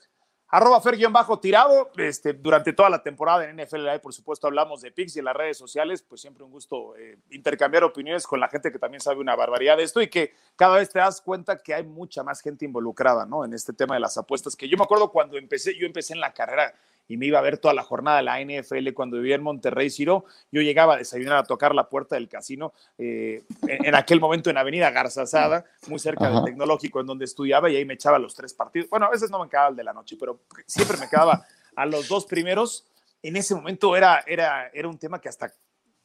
Arroba 0.56 0.80
Fer-Tirado, 0.80 1.90
este, 1.96 2.32
durante 2.32 2.72
toda 2.72 2.88
la 2.88 3.02
temporada 3.02 3.44
en 3.44 3.56
NFL 3.56 3.88
por 4.00 4.14
supuesto, 4.14 4.46
hablamos 4.46 4.82
de 4.82 4.92
Pix 4.92 5.16
y 5.16 5.18
en 5.18 5.24
las 5.24 5.34
redes 5.34 5.58
sociales, 5.58 6.00
pues 6.00 6.20
siempre 6.20 6.44
un 6.44 6.52
gusto 6.52 6.96
eh, 6.96 7.18
intercambiar 7.30 7.82
opiniones 7.82 8.24
con 8.24 8.38
la 8.38 8.46
gente 8.46 8.70
que 8.70 8.78
también 8.78 9.00
sabe 9.00 9.18
una 9.18 9.34
barbaridad 9.34 9.76
de 9.76 9.82
esto 9.82 10.00
y 10.00 10.06
que 10.06 10.32
cada 10.54 10.76
vez 10.76 10.90
te 10.90 11.00
das 11.00 11.20
cuenta 11.20 11.60
que 11.60 11.74
hay 11.74 11.82
mucha 11.82 12.22
más 12.22 12.40
gente 12.40 12.64
involucrada, 12.64 13.26
¿no? 13.26 13.44
En 13.44 13.52
este 13.52 13.72
tema 13.72 13.94
de 13.94 14.00
las 14.00 14.16
apuestas, 14.16 14.54
que 14.54 14.68
yo 14.68 14.76
me 14.76 14.84
acuerdo 14.84 15.10
cuando 15.10 15.36
empecé, 15.38 15.76
yo 15.76 15.86
empecé 15.86 16.12
en 16.12 16.20
la 16.20 16.32
carrera 16.32 16.72
y 17.08 17.16
me 17.16 17.26
iba 17.26 17.38
a 17.38 17.42
ver 17.42 17.58
toda 17.58 17.74
la 17.74 17.82
jornada 17.82 18.18
de 18.18 18.22
la 18.22 18.40
NFL 18.40 18.92
cuando 18.94 19.18
vivía 19.18 19.34
en 19.34 19.42
Monterrey, 19.42 19.90
Ciro. 19.90 20.24
Yo 20.50 20.62
llegaba 20.62 20.94
a 20.94 20.96
desayunar 20.96 21.36
a 21.36 21.44
tocar 21.44 21.74
la 21.74 21.88
puerta 21.88 22.14
del 22.14 22.28
casino 22.28 22.72
eh, 22.96 23.44
en, 23.68 23.94
aquel 23.94 24.20
momento 24.20 24.50
en 24.50 24.56
Avenida 24.56 24.90
Garzazada, 24.90 25.64
muy 25.88 25.98
cerca 25.98 26.30
del 26.30 26.44
tecnológico 26.44 27.00
en 27.00 27.06
donde 27.06 27.26
estudiaba 27.26 27.70
y 27.70 27.76
ahí 27.76 27.84
me 27.84 27.94
echaba 27.94 28.18
los 28.18 28.34
tres 28.34 28.54
partidos. 28.54 28.88
Bueno, 28.88 29.06
a 29.06 29.10
veces 29.10 29.30
no 29.30 29.38
me 29.38 29.48
quedaba 29.48 29.68
el 29.68 29.76
de 29.76 29.84
la 29.84 29.92
noche, 29.92 30.16
pero 30.18 30.40
siempre 30.66 30.96
me 30.96 31.08
quedaba 31.08 31.44
a 31.76 31.86
los 31.86 32.08
dos 32.08 32.24
primeros. 32.24 32.86
En 33.22 33.36
ese 33.36 33.54
momento 33.54 33.96
era, 33.96 34.24
era, 34.26 34.68
era 34.72 34.88
un 34.88 34.98
tema 34.98 35.20
que 35.20 35.28
hasta 35.28 35.52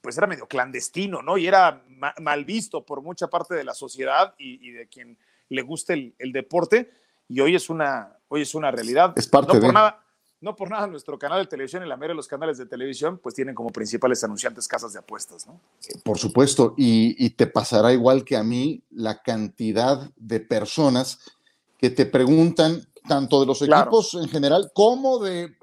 pues 0.01 0.17
era 0.17 0.27
medio 0.27 0.47
clandestino, 0.47 1.21
¿no? 1.21 1.37
Y 1.37 1.45
era 1.45 1.83
mal 2.21 2.45
visto 2.45 2.85
por 2.85 3.01
mucha 3.01 3.27
parte 3.27 3.53
de 3.55 3.65
la 3.65 3.73
sociedad 3.73 4.33
y, 4.37 4.71
de 4.71 4.87
quien 4.87 5.17
le 5.49 5.61
guste 5.61 6.13
el, 6.17 6.31
deporte. 6.31 6.89
Y 7.27 7.41
hoy 7.41 7.55
es 7.55 7.69
una, 7.69 8.17
hoy 8.29 8.43
es 8.43 8.55
una 8.55 8.71
realidad. 8.71 9.13
Es 9.17 9.27
parte 9.27 9.53
no 9.53 9.59
por 9.59 9.73
nada 9.73 10.01
no 10.41 10.55
por 10.55 10.69
nada 10.69 10.87
nuestro 10.87 11.19
canal 11.19 11.39
de 11.39 11.47
televisión 11.47 11.83
y 11.83 11.87
la 11.87 11.97
mayoría 11.97 12.13
de 12.13 12.17
los 12.17 12.27
canales 12.27 12.57
de 12.57 12.65
televisión 12.65 13.19
pues 13.21 13.35
tienen 13.35 13.53
como 13.53 13.69
principales 13.69 14.23
anunciantes 14.23 14.67
casas 14.67 14.93
de 14.93 14.99
apuestas, 14.99 15.45
¿no? 15.47 15.59
Por 16.03 16.17
supuesto, 16.17 16.73
y, 16.77 17.29
te 17.31 17.47
pasará 17.47 17.91
igual 17.93 18.23
que 18.23 18.37
a 18.37 18.43
mí 18.43 18.81
la 18.91 19.21
cantidad 19.21 20.09
de 20.15 20.39
personas 20.39 21.19
que 21.77 21.89
te 21.89 22.05
preguntan 22.05 22.87
tanto 23.07 23.39
de 23.39 23.45
los 23.45 23.61
equipos 23.61 24.13
en 24.13 24.29
general 24.29 24.71
como 24.73 25.19
de 25.19 25.55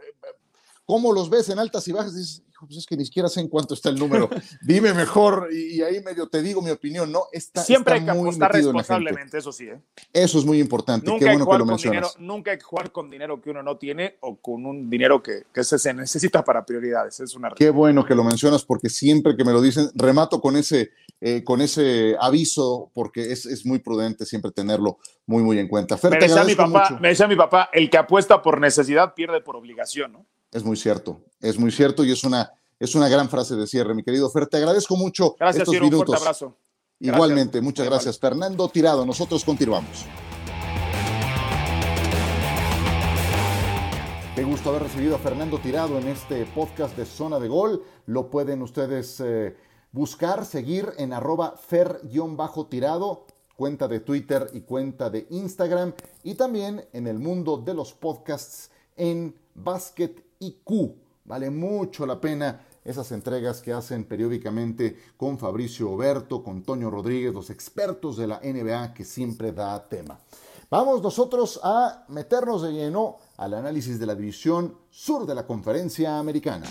cómo 0.85 1.13
los 1.13 1.31
ves 1.31 1.49
en 1.49 1.59
altas 1.59 1.87
y 1.89 1.93
bajas 1.93 2.43
pues 2.65 2.79
es 2.79 2.87
que 2.87 2.97
ni 2.97 3.05
siquiera 3.05 3.29
sé 3.29 3.41
en 3.41 3.49
cuánto 3.49 3.75
está 3.75 3.91
el 3.91 3.99
número. 3.99 4.31
Dime 4.63 4.95
mejor 4.95 5.49
y, 5.53 5.83
ahí 5.83 6.01
medio 6.03 6.29
te 6.29 6.41
digo 6.43 6.63
mi 6.63 6.71
opinión, 6.71 7.13
¿no? 7.13 7.25
Está, 7.33 7.63
Siempre 7.63 7.95
hay 7.95 8.05
que 8.05 8.11
apostar 8.11 8.53
responsablemente, 8.53 9.39
eso 9.39 9.53
sí. 9.53 9.69
¿eh? 9.69 9.81
Eso 10.13 10.39
es 10.39 10.45
muy 10.45 10.59
importante. 10.61 11.07
Qué 11.19 11.25
bueno 11.27 11.47
que 11.47 11.59
lo 11.59 11.67
mencionas. 11.67 12.19
nunca 12.19 12.53
hay 12.53 12.59
que 12.59 12.65
jugar 12.65 12.93
con 12.93 13.11
dinero 13.11 13.41
que 13.41 13.51
uno 13.51 13.63
no 13.63 13.77
tiene 13.77 14.17
o 14.21 14.37
con 14.37 14.65
un 14.65 14.89
dinero 14.89 15.23
que, 15.23 15.45
que 15.53 15.65
se, 15.65 15.93
necesita 15.93 16.45
para 16.45 16.65
prioridades. 16.65 17.21
Es 17.21 17.35
una 17.35 17.51
Qué 17.51 17.71
bueno 17.71 18.05
que 18.05 18.15
lo 18.15 18.25
mencionas 18.25 18.65
porque 18.65 18.89
siempre 18.89 19.37
que 19.37 19.45
me 19.45 19.53
lo 19.53 19.61
dicen, 19.61 19.91
remato 19.95 20.41
con 20.41 20.57
ese, 20.57 20.91
eh, 21.21 21.45
con 21.45 21.61
ese 21.61 22.17
aviso 22.21 22.91
porque 22.95 23.33
es, 23.33 23.47
es, 23.47 23.67
muy 23.67 23.81
prudente 23.81 24.25
siempre 24.25 24.51
tenerlo 24.53 24.99
muy, 25.27 25.43
muy 25.43 25.59
en 25.59 25.69
cuenta. 25.69 25.99
me, 26.11 26.19
decía 26.19 26.45
mi 26.45 26.55
papá, 26.55 26.99
me 27.01 27.09
decía 27.09 27.27
mi 27.27 27.37
papá, 27.37 27.69
el 27.73 27.91
que 27.91 27.99
apuesta 27.99 28.43
por 28.43 28.61
necesidad 28.61 29.15
pierde 29.15 29.41
por 29.41 29.57
obligación, 29.57 30.13
¿no? 30.13 30.27
Es 30.53 30.65
muy 30.65 30.77
cierto, 30.77 31.25
es 31.41 31.59
muy 31.59 31.73
cierto 31.73 32.05
y 32.05 32.13
es 32.13 32.23
una, 32.25 32.53
es 32.79 32.95
una 32.95 33.09
gran 33.09 33.29
frase 33.29 33.57
de 33.57 33.67
cierre, 33.67 33.95
mi 33.95 34.03
querido 34.03 34.31
Fer. 34.31 34.47
Te 34.47 34.59
agradezco 34.59 34.97
mucho 34.97 35.35
gracias, 35.39 35.63
estos 35.63 35.75
minutos. 35.75 36.01
Un 36.01 36.07
fuerte 36.07 36.23
abrazo. 36.23 36.57
Igualmente, 37.01 37.61
muchas 37.61 37.87
gracias. 37.87 38.19
Fernando 38.19 38.69
Tirado, 38.69 39.05
nosotros 39.05 39.45
continuamos. 39.45 40.07
Qué 44.35 44.45
gusto 44.45 44.71
haber 44.71 44.85
recibido 44.85 45.17
a 45.17 45.19
Fernando 45.19 45.59
Tirado 45.59 45.99
en 45.99 46.09
este 46.09 46.45
podcast 46.47 46.97
de 46.97 47.07
Zona 47.07 47.41
de 47.41 47.49
Gol. 47.49 47.83
Lo 48.07 48.31
pueden 48.31 48.63
ustedes 48.63 49.21
eh, 49.21 49.57
buscar, 49.93 50.45
seguir 50.45 50.93
en 50.99 51.13
arroba 51.13 51.57
fer-tirado, 51.57 53.27
cuenta 53.57 53.89
de 53.89 54.01
Twitter 54.01 54.49
y 54.53 54.61
cuenta 54.61 55.11
de 55.11 55.27
Instagram, 55.31 55.95
y 56.23 56.35
también 56.35 56.87
en 56.93 57.07
el 57.07 57.19
mundo 57.19 57.57
de 57.57 57.75
los 57.75 57.95
podcasts 57.95 58.71
en 58.95 59.35
Basket 59.55 60.26
IQ. 60.41 60.95
Vale 61.25 61.51
mucho 61.51 62.07
la 62.07 62.21
pena 62.21 62.61
esas 62.85 63.11
entregas 63.11 63.61
que 63.61 63.73
hacen 63.73 64.05
periódicamente 64.05 64.97
con 65.17 65.39
Fabricio 65.39 65.91
Oberto, 65.91 66.43
con 66.43 66.63
Toño 66.63 66.89
Rodríguez, 66.89 67.35
los 67.35 67.51
expertos 67.51 68.17
de 68.17 68.29
la 68.29 68.41
NBA 68.41 68.95
que 68.95 69.05
siempre 69.05 69.53
da 69.53 69.89
tema. 69.89 70.19
Vamos 70.71 71.03
nosotros 71.03 71.61
a 71.63 72.05
meternos 72.09 72.63
de 72.63 72.73
lleno 72.73 73.19
al 73.37 73.55
análisis 73.55 73.99
de 73.99 74.07
la 74.07 74.15
división 74.15 74.77
sur 74.91 75.27
de 75.27 75.35
la 75.35 75.47
conferencia 75.47 76.19
americana. 76.19 76.67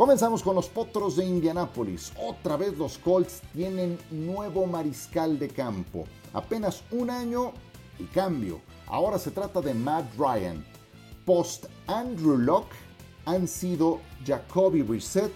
Comenzamos 0.00 0.42
con 0.42 0.54
los 0.54 0.68
Potros 0.68 1.16
de 1.16 1.26
Indianápolis. 1.26 2.12
Otra 2.26 2.56
vez 2.56 2.78
los 2.78 2.98
Colts 2.98 3.42
tienen 3.52 3.98
nuevo 4.10 4.64
mariscal 4.66 5.38
de 5.38 5.48
campo. 5.48 6.06
Apenas 6.32 6.82
un 6.90 7.10
año 7.10 7.52
y 7.98 8.04
cambio. 8.04 8.60
Ahora 8.90 9.20
se 9.20 9.30
trata 9.30 9.60
de 9.60 9.72
Matt 9.72 10.04
Ryan. 10.18 10.64
Post 11.24 11.66
Andrew 11.86 12.36
Locke 12.36 12.74
han 13.24 13.46
sido 13.46 14.00
Jacoby 14.26 14.82
Brissett, 14.82 15.30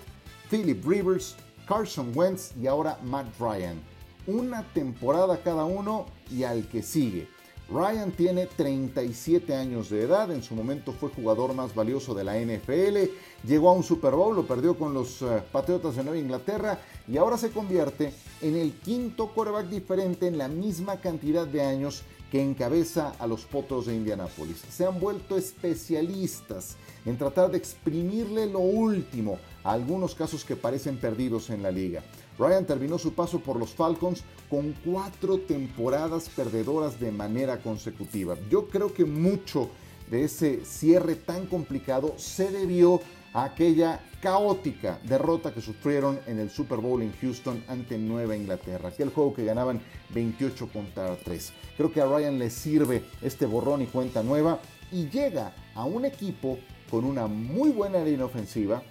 Philip 0.51 0.85
Rivers, 0.85 1.37
Carson 1.69 2.11
Wentz 2.17 2.53
y 2.61 2.67
ahora 2.67 2.99
Matt 3.05 3.29
Ryan. 3.38 3.81
Una 4.27 4.64
temporada 4.73 5.40
cada 5.40 5.64
uno 5.67 6.07
y 6.33 6.43
al 6.43 6.67
que 6.67 6.83
sigue. 6.83 7.29
Ryan 7.71 8.11
tiene 8.11 8.47
37 8.47 9.55
años 9.55 9.88
de 9.88 10.03
edad, 10.03 10.31
en 10.33 10.43
su 10.43 10.55
momento 10.55 10.93
fue 10.93 11.09
jugador 11.11 11.55
más 11.55 11.75
valioso 11.75 12.12
de 12.12 12.25
la 12.25 12.37
NFL, 12.37 13.11
llegó 13.47 13.71
a 13.71 13.73
un 13.73 13.83
Super 13.83 14.14
Bowl, 14.14 14.37
lo 14.37 14.47
perdió 14.47 14.77
con 14.77 14.93
los 14.93 15.23
eh, 15.23 15.43
Patriotas 15.51 15.97
de 15.97 16.05
Nueva 16.05 16.19
Inglaterra 16.19 16.79
y 17.09 17.17
ahora 17.17 17.38
se 17.38 17.51
convierte 17.51 18.12
en 18.43 18.57
el 18.57 18.73
quinto 18.73 19.29
quarterback 19.29 19.69
diferente 19.69 20.27
en 20.27 20.37
la 20.37 20.49
misma 20.49 20.97
cantidad 21.01 21.47
de 21.47 21.62
años 21.62 22.03
que 22.35 22.42
encabeza 22.42 23.11
a 23.20 23.29
los 23.29 23.44
Potros 23.44 23.87
de 23.87 23.94
Indianápolis. 23.94 24.57
Se 24.68 24.85
han 24.85 24.99
vuelto 24.99 25.37
especialistas 25.37 26.75
en 27.07 27.16
tratar 27.16 27.49
de 27.49 27.59
exprimirle 27.59 28.47
lo 28.47 28.59
último 28.59 29.38
a 29.62 29.70
algunos 29.70 30.16
casos 30.16 30.44
que 30.44 30.57
parecen 30.57 30.97
perdidos 30.97 31.49
en 31.51 31.62
la 31.62 31.70
liga. 31.70 32.03
Ryan 32.37 32.66
terminó 32.66 32.99
su 32.99 33.12
paso 33.12 33.38
por 33.38 33.57
los 33.57 33.70
Falcons 33.70 34.25
con 34.51 34.75
cuatro 34.85 35.38
temporadas 35.38 36.29
perdedoras 36.29 36.99
de 36.99 37.12
manera 37.12 37.59
consecutiva. 37.62 38.37
Yo 38.51 38.66
creo 38.66 38.92
que 38.92 39.05
mucho 39.05 39.70
de 40.11 40.25
ese 40.25 40.64
cierre 40.64 41.14
tan 41.14 41.47
complicado 41.47 42.14
se 42.16 42.51
debió 42.51 43.01
a 43.35 43.44
aquella 43.44 44.01
caótica 44.23 44.99
derrota 45.03 45.53
que 45.53 45.61
sufrieron 45.61 46.18
en 46.27 46.38
el 46.38 46.49
Super 46.49 46.79
Bowl 46.79 47.03
en 47.03 47.12
Houston 47.20 47.62
ante 47.68 47.99
Nueva 47.99 48.35
Inglaterra, 48.35 48.88
aquel 48.88 49.11
juego 49.11 49.35
que 49.35 49.44
ganaban 49.44 49.83
28 50.14 50.68
contra 50.73 51.14
3. 51.16 51.53
Creo 51.77 51.92
que 51.92 52.01
a 52.01 52.07
Ryan 52.07 52.38
le 52.38 52.49
sirve 52.49 53.05
este 53.20 53.44
borrón 53.44 53.83
y 53.83 53.87
cuenta 53.87 54.23
nueva 54.23 54.61
y 54.90 55.11
llega 55.11 55.53
a 55.75 55.85
un 55.85 56.05
equipo 56.05 56.59
con 56.90 57.05
una 57.05 57.27
muy 57.27 57.70
buena 57.70 58.03
línea 58.03 58.25
ofensiva 58.25 58.83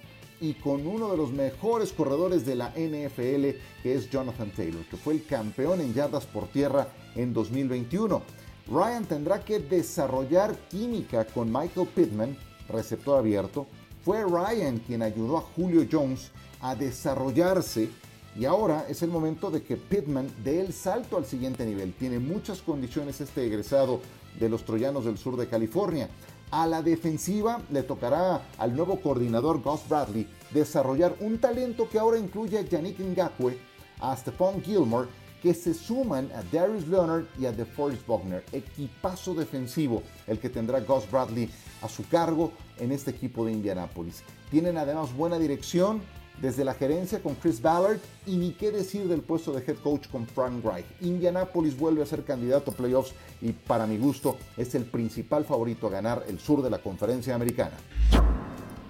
y 0.42 0.56
con 0.56 0.86
uno 0.86 1.10
de 1.10 1.18
los 1.18 1.32
mejores 1.32 1.94
corredores 1.94 2.46
de 2.46 2.56
la 2.56 2.70
NFL, 2.72 3.58
que 3.82 3.96
es 3.96 4.10
Jonathan 4.10 4.52
Taylor, 4.52 4.84
que 4.86 4.98
fue 4.98 5.14
el 5.14 5.26
campeón 5.26 5.80
en 5.80 5.94
yardas 5.94 6.26
por 6.26 6.50
tierra 6.50 6.90
en 7.16 7.34
2021. 7.34 8.22
Ryan 8.68 9.06
tendrá 9.06 9.40
que 9.40 9.60
desarrollar 9.60 10.54
química 10.70 11.26
con 11.26 11.50
Michael 11.50 11.88
Pittman, 11.96 12.38
receptor 12.68 13.20
abierto. 13.20 13.68
Fue 14.04 14.22
Ryan 14.22 14.80
quien 14.80 15.02
ayudó 15.02 15.38
a 15.38 15.42
Julio 15.56 15.88
Jones 15.90 16.32
a 16.60 16.76
desarrollarse 16.76 17.90
y 18.38 18.44
ahora 18.46 18.86
es 18.90 19.02
el 19.02 19.10
momento 19.10 19.50
de 19.50 19.64
que 19.64 19.78
Pittman 19.78 20.30
dé 20.44 20.60
el 20.60 20.74
salto 20.74 21.16
al 21.16 21.26
siguiente 21.26 21.66
nivel. 21.66 21.94
Tiene 21.94 22.20
muchas 22.20 22.62
condiciones 22.62 23.22
este 23.22 23.46
egresado 23.46 24.02
de 24.40 24.50
los 24.50 24.66
Troyanos 24.66 25.06
del 25.06 25.18
sur 25.18 25.38
de 25.38 25.48
California. 25.48 26.10
A 26.52 26.68
la 26.68 26.82
defensiva 26.82 27.62
le 27.72 27.84
tocará 27.84 28.42
al 28.58 28.76
nuevo 28.76 29.00
coordinador 29.00 29.62
Gus 29.62 29.88
Bradley 29.88 30.28
desarrollar 30.52 31.16
un 31.22 31.38
talento 31.38 31.88
que 31.88 31.98
ahora 31.98 32.20
incluye 32.20 32.58
a 32.58 32.62
Yannick 32.62 33.00
Ngakwe, 33.00 33.58
a 34.02 34.18
Stephon 34.18 34.62
Gilmore, 34.62 35.08
que 35.44 35.54
se 35.54 35.74
suman 35.74 36.32
a 36.34 36.42
Darius 36.56 36.88
Leonard 36.88 37.26
y 37.38 37.46
a 37.46 37.52
DeForest 37.52 38.08
Buckner. 38.08 38.46
Equipazo 38.54 39.36
defensivo 39.36 40.02
el 40.26 40.40
que 40.40 40.50
tendrá 40.50 40.80
Gus 40.80 41.04
Bradley 41.12 41.50
a 41.82 41.90
su 41.90 42.08
cargo 42.08 42.54
en 42.80 42.94
este 42.94 43.12
equipo 43.12 43.46
de 43.46 43.52
Indianapolis. 43.52 44.24
Tienen 44.50 44.78
además 44.78 45.14
buena 45.14 45.38
dirección, 45.38 46.02
desde 46.42 46.64
la 46.64 46.74
gerencia 46.74 47.22
con 47.22 47.36
Chris 47.36 47.62
Ballard 47.62 48.00
y 48.26 48.38
ni 48.38 48.54
qué 48.54 48.72
decir 48.72 49.08
del 49.08 49.22
puesto 49.22 49.52
de 49.52 49.64
head 49.66 49.78
coach 49.84 50.08
con 50.08 50.26
Frank 50.26 50.64
Reich. 50.64 50.86
Indianapolis 51.02 51.78
vuelve 51.78 52.02
a 52.02 52.08
ser 52.08 52.24
candidato 52.24 52.72
a 52.72 52.74
playoffs 52.74 53.14
y 53.42 53.52
para 53.52 53.86
mi 53.86 53.98
gusto 53.98 54.38
es 54.58 54.74
el 54.76 54.86
principal 54.86 55.44
favorito 55.44 55.88
a 55.88 55.92
ganar 55.92 56.24
el 56.28 56.40
sur 56.40 56.64
de 56.64 56.70
la 56.70 56.80
conferencia 56.82 57.36
americana. 57.36 57.76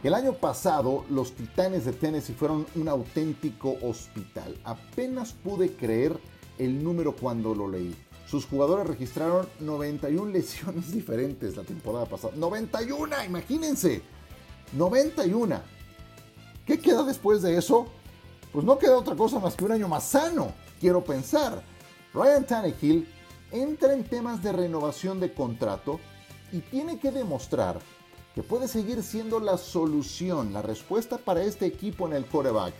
El 0.04 0.14
año 0.14 0.34
pasado 0.34 1.06
los 1.10 1.32
Titanes 1.32 1.86
de 1.86 1.94
Tennessee 1.94 2.34
fueron 2.34 2.66
un 2.76 2.90
auténtico 2.90 3.78
hospital. 3.82 4.58
Apenas 4.66 5.34
pude 5.34 5.74
creer 5.74 6.20
el 6.58 6.84
número 6.84 7.16
cuando 7.16 7.54
lo 7.56 7.68
leí. 7.68 7.96
Sus 8.28 8.46
jugadores 8.46 8.88
registraron 8.88 9.48
91 9.60 10.32
lesiones 10.32 10.92
diferentes 10.94 11.56
la 11.56 11.64
temporada 11.64 12.06
pasada. 12.06 12.34
91, 12.36 13.26
imagínense. 13.26 14.02
91. 14.74 15.62
¿Qué 16.66 16.80
queda 16.80 17.04
después 17.04 17.42
de 17.42 17.58
eso? 17.58 17.88
Pues 18.52 18.66
no 18.66 18.78
queda 18.78 18.98
otra 18.98 19.16
cosa 19.16 19.40
más 19.40 19.56
que 19.56 19.66
un 19.66 19.72
año 19.72 19.88
más 19.88 20.04
sano, 20.06 20.54
quiero 20.80 21.04
pensar. 21.04 21.62
Ryan 22.14 22.46
Tannehill 22.46 23.08
entra 23.52 23.94
en 23.94 24.04
temas 24.04 24.42
de 24.44 24.52
renovación 24.52 25.20
de 25.20 25.34
contrato 25.34 26.00
y 26.52 26.60
tiene 26.60 27.00
que 27.00 27.12
demostrar 27.12 27.80
que 28.34 28.44
puede 28.44 28.68
seguir 28.68 29.04
siendo 29.04 29.40
la 29.40 29.58
solución, 29.58 30.54
la 30.54 30.62
respuesta 30.62 31.18
para 31.18 31.44
este 31.44 31.66
equipo 31.66 32.08
en 32.08 32.14
el 32.14 32.26
quarterback. 32.26 32.74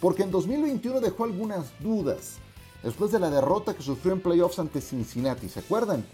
Porque 0.00 0.22
en 0.22 0.30
2021 0.30 1.00
dejó 1.00 1.24
algunas 1.24 1.72
dudas 1.80 2.38
después 2.84 3.10
de 3.10 3.18
la 3.18 3.30
derrota 3.30 3.74
que 3.74 3.82
sufrió 3.82 4.12
en 4.12 4.20
playoffs 4.20 4.58
ante 4.58 4.80
Cincinnati. 4.80 5.48
¿Se 5.48 5.60
acuerdan? 5.60 6.04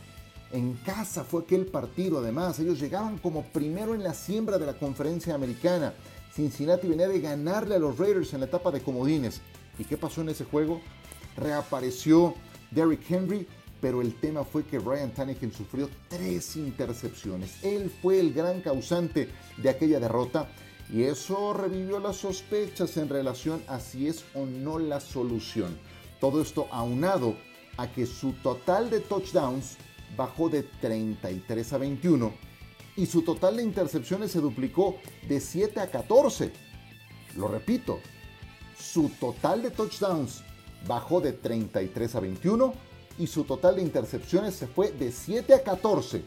En 0.52 0.74
casa 0.74 1.24
fue 1.24 1.42
aquel 1.42 1.66
partido, 1.66 2.18
además, 2.18 2.59
ellos 2.59 2.80
llegaban 2.80 3.18
como 3.18 3.44
primero 3.44 3.94
en 3.94 4.02
la 4.02 4.14
siembra 4.14 4.59
de 4.59 4.66
la 4.66 4.74
conferencia 4.74 5.35
americana. 5.35 5.92
Cincinnati 6.33 6.88
venía 6.88 7.09
de 7.09 7.20
ganarle 7.20 7.74
a 7.74 7.78
los 7.78 7.98
Raiders 7.98 8.33
en 8.33 8.40
la 8.40 8.46
etapa 8.46 8.70
de 8.70 8.80
comodines. 8.80 9.40
¿Y 9.78 9.85
qué 9.85 9.96
pasó 9.96 10.22
en 10.22 10.30
ese 10.30 10.44
juego? 10.44 10.80
Reapareció 11.37 12.35
Derrick 12.70 13.09
Henry, 13.09 13.46
pero 13.80 14.00
el 14.00 14.14
tema 14.14 14.44
fue 14.44 14.64
que 14.64 14.78
Ryan 14.78 15.11
Tannehill 15.11 15.52
sufrió 15.52 15.88
tres 16.09 16.56
intercepciones. 16.56 17.62
Él 17.64 17.90
fue 18.02 18.20
el 18.20 18.33
gran 18.33 18.61
causante 18.61 19.28
de 19.56 19.70
aquella 19.70 19.98
derrota 20.00 20.48
y 20.92 21.02
eso 21.02 21.52
revivió 21.52 22.00
las 22.00 22.16
sospechas 22.16 22.96
en 22.96 23.09
relación 23.09 23.62
a 23.68 23.78
si 23.80 24.09
es 24.09 24.24
o 24.35 24.46
no 24.46 24.78
la 24.78 25.00
solución. 25.00 25.76
Todo 26.20 26.42
esto 26.42 26.68
aunado 26.70 27.37
a 27.76 27.90
que 27.90 28.06
su 28.06 28.33
total 28.35 28.90
de 28.90 29.00
touchdowns 29.00 29.76
bajó 30.16 30.48
de 30.48 30.62
33 30.62 31.72
a 31.72 31.78
21 31.78 32.33
y 32.96 33.06
su 33.06 33.22
total 33.22 33.56
de 33.56 33.62
intercepciones 33.62 34.33
se 34.33 34.40
duplicó 34.40 34.96
de 35.26 35.40
7 35.40 35.80
a 35.80 35.90
14. 35.90 36.52
Lo 37.37 37.48
repito, 37.48 38.00
su 38.78 39.09
total 39.20 39.62
de 39.62 39.70
touchdowns 39.70 40.42
bajó 40.87 41.20
de 41.20 41.33
33 41.33 42.14
a 42.14 42.20
21 42.20 42.74
y 43.18 43.26
su 43.26 43.44
total 43.44 43.76
de 43.76 43.83
intercepciones 43.83 44.54
se 44.54 44.66
fue 44.66 44.92
de 44.92 45.12
7 45.12 45.54
a 45.54 45.62
14. 45.62 46.22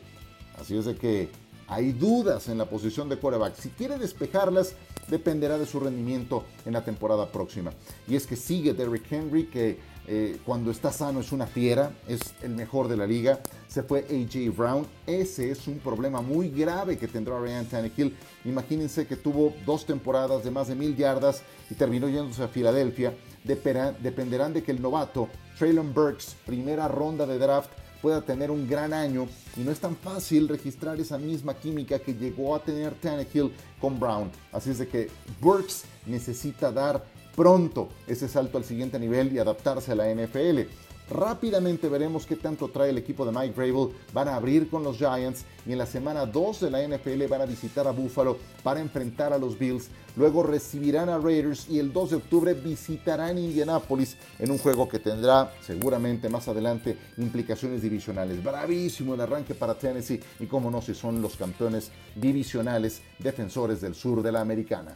Así 0.58 0.77
es 0.77 0.86
de 0.86 0.95
que 0.95 1.29
hay 1.67 1.91
dudas 1.91 2.49
en 2.49 2.58
la 2.58 2.65
posición 2.65 3.10
de 3.10 3.17
quarterback. 3.17 3.56
Si 3.56 3.69
quiere 3.69 3.97
despejarlas, 3.97 4.75
dependerá 5.08 5.58
de 5.58 5.66
su 5.66 5.80
rendimiento 5.80 6.44
en 6.66 6.74
la 6.74 6.84
temporada 6.84 7.32
próxima. 7.32 7.72
Y 8.08 8.16
es 8.16 8.28
que 8.28 8.36
sigue 8.36 8.74
Derrick 8.74 9.12
Henry, 9.12 9.46
que 9.46 9.80
eh, 10.06 10.38
cuando 10.46 10.72
está 10.72 10.92
sano 10.92 11.22
es 11.22 11.32
una 11.32 11.48
fiera, 11.48 11.94
es 12.08 12.20
el 12.42 12.52
mejor 12.56 12.88
de 12.88 12.98
la 12.98 13.08
liga. 13.08 13.39
Se 13.68 13.84
fue 13.84 14.00
AJ 14.02 14.56
Brown. 14.56 14.86
Ese 15.08 15.52
es 15.52 15.68
un 15.68 15.80
problema 15.80 16.22
muy 16.22 16.50
grave 16.50 16.98
que 16.98 17.08
tendrá 17.08 17.39
Ryan 17.39 17.66
Tannehill. 17.66 18.16
Imagínense 18.46 19.08
que 19.08 19.16
tuvo 19.16 19.54
dos 19.66 19.86
temporadas 19.86 20.44
de 20.44 20.52
más 20.52 20.68
de 20.68 20.76
mil 20.76 20.96
yardas 20.96 21.44
y 21.70 21.76
terminó 21.76 22.10
yéndose 22.10 22.44
a 22.44 22.48
Filadelfia. 22.48 23.13
Dependerán 23.44 24.54
de 24.54 24.63
que 24.63 24.72
el 24.72 24.82
novato 24.82 25.30
Traylon 25.58 25.94
Burks, 25.94 26.36
primera 26.46 26.88
ronda 26.88 27.26
de 27.26 27.38
draft, 27.38 27.70
pueda 28.04 28.22
tener 28.22 28.52
un 28.52 28.68
gran 28.68 28.94
año 28.94 29.30
y 29.56 29.62
no 29.62 29.72
es 29.72 29.80
tan 29.80 29.96
fácil 29.96 30.50
registrar 30.50 31.00
esa 31.00 31.18
misma 31.18 31.54
química 31.54 31.98
que 32.00 32.13
llegó 32.13 32.54
a 32.54 32.60
tener 32.60 32.94
Tannehill 32.96 33.54
con 33.80 33.98
Brown. 33.98 34.30
Así 34.52 34.72
es 34.72 34.80
de 34.80 34.89
que 34.89 35.10
Burks 35.39 35.86
necesita 36.06 36.70
dar 36.70 37.02
pronto 37.34 37.88
ese 38.06 38.28
salto 38.28 38.58
al 38.58 38.66
siguiente 38.66 39.00
nivel 39.00 39.32
y 39.32 39.39
adaptarse 39.39 39.94
a 39.94 39.96
la 39.96 40.13
NFL. 40.13 40.68
Rápidamente 41.10 41.89
veremos 41.89 42.26
qué 42.26 42.36
tanto 42.36 42.70
trae 42.70 42.89
el 42.89 42.98
equipo 42.98 43.26
de 43.26 43.32
Mike 43.32 43.54
Vrabel. 43.56 43.94
Van 44.13 44.28
a 44.28 44.36
abrir 44.36 44.70
con 44.70 44.84
los 44.84 44.98
Giants 44.98 45.46
y 45.66 45.74
en 45.74 45.78
la 45.78 45.86
semana 45.86 46.26
2 46.26 46.62
de 46.62 46.72
la 46.72 46.88
NFL 46.88 47.28
van 47.28 47.42
a 47.42 47.46
visitar 47.46 47.88
a 47.88 47.92
Buffalo 47.92 48.38
para 48.63 48.80
enfrentar 48.80 49.34
a 49.34 49.38
los 49.38 49.60
Bills. 49.60 49.89
Luego 50.16 50.44
recibirán 50.44 51.10
a 51.10 51.18
Raiders 51.18 51.68
y 51.70 51.80
el 51.80 51.92
2 51.92 52.10
de 52.12 52.16
octubre 52.16 52.54
visitarán 52.54 53.38
Indianapolis 53.38 54.16
en 54.39 54.52
un 54.52 54.58
juego 54.58 54.88
que 54.88 55.00
tendrá 55.00 55.52
seguramente 55.62 56.30
más 56.30 56.48
adelante 56.48 56.98
implicaciones 57.18 57.82
divisionales. 57.82 58.44
Bravísimo 58.44 59.16
el 59.16 59.22
arranque 59.22 59.56
para 59.56 59.76
Tennessee 59.76 60.22
y 60.39 60.46
como 60.46 60.72
no 60.72 60.82
si 60.82 60.94
son 60.94 61.22
los 61.22 61.36
campeones 61.36 61.92
divisionales 62.16 63.02
defensores 63.20 63.82
del 63.82 63.96
sur 63.96 64.22
de 64.22 64.32
la 64.32 64.42
americana. 64.42 64.96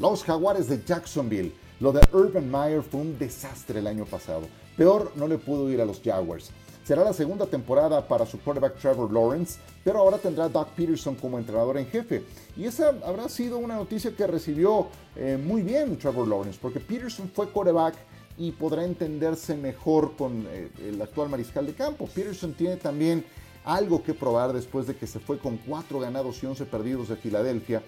Los 0.00 0.24
Jaguares 0.24 0.68
de 0.68 0.82
Jacksonville. 0.84 1.52
Lo 1.80 1.92
de 1.92 2.00
Urban 2.12 2.50
Meyer 2.50 2.82
fue 2.82 3.00
un 3.00 3.18
desastre 3.18 3.80
el 3.80 3.86
año 3.86 4.06
pasado. 4.06 4.46
Peor 4.76 5.12
no 5.16 5.26
le 5.26 5.38
pudo 5.38 5.70
ir 5.70 5.80
a 5.80 5.84
los 5.84 6.00
Jaguars. 6.00 6.50
Será 6.84 7.02
la 7.02 7.12
segunda 7.12 7.46
temporada 7.46 8.06
para 8.06 8.26
su 8.26 8.38
quarterback 8.38 8.78
Trevor 8.78 9.12
Lawrence, 9.12 9.58
pero 9.82 9.98
ahora 9.98 10.18
tendrá 10.18 10.48
Doug 10.48 10.68
Peterson 10.76 11.16
como 11.16 11.38
entrenador 11.38 11.78
en 11.78 11.86
jefe. 11.86 12.22
Y 12.56 12.64
esa 12.64 12.90
habrá 13.04 13.28
sido 13.28 13.58
una 13.58 13.74
noticia 13.74 14.14
que 14.14 14.26
recibió 14.26 14.86
eh, 15.16 15.36
muy 15.42 15.62
bien 15.62 15.98
Trevor 15.98 16.28
Lawrence, 16.28 16.58
porque 16.62 16.78
Peterson 16.78 17.28
fue 17.34 17.48
quarterback 17.50 17.96
y 18.38 18.52
podrá 18.52 18.84
entenderse 18.84 19.56
mejor 19.56 20.14
con 20.16 20.46
eh, 20.48 20.70
el 20.86 21.02
actual 21.02 21.28
mariscal 21.28 21.66
de 21.66 21.74
campo. 21.74 22.06
Peterson 22.06 22.52
tiene 22.52 22.76
también 22.76 23.24
algo 23.64 24.02
que 24.02 24.14
probar 24.14 24.52
después 24.52 24.86
de 24.86 24.94
que 24.94 25.08
se 25.08 25.18
fue 25.18 25.38
con 25.38 25.56
4 25.56 25.98
ganados 25.98 26.40
y 26.42 26.46
11 26.46 26.66
perdidos 26.66 27.08
de 27.08 27.16
Filadelfia 27.16 27.82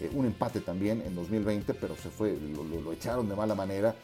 eh, 0.00 0.10
un 0.12 0.26
empate 0.26 0.60
también 0.60 1.02
en 1.06 1.14
2020, 1.14 1.74
pero 1.74 1.96
se 1.96 2.10
fue, 2.10 2.36
lo, 2.36 2.92
echaron 2.92 3.28
de 3.28 3.36
mala 3.36 3.54
manera. 3.54 3.94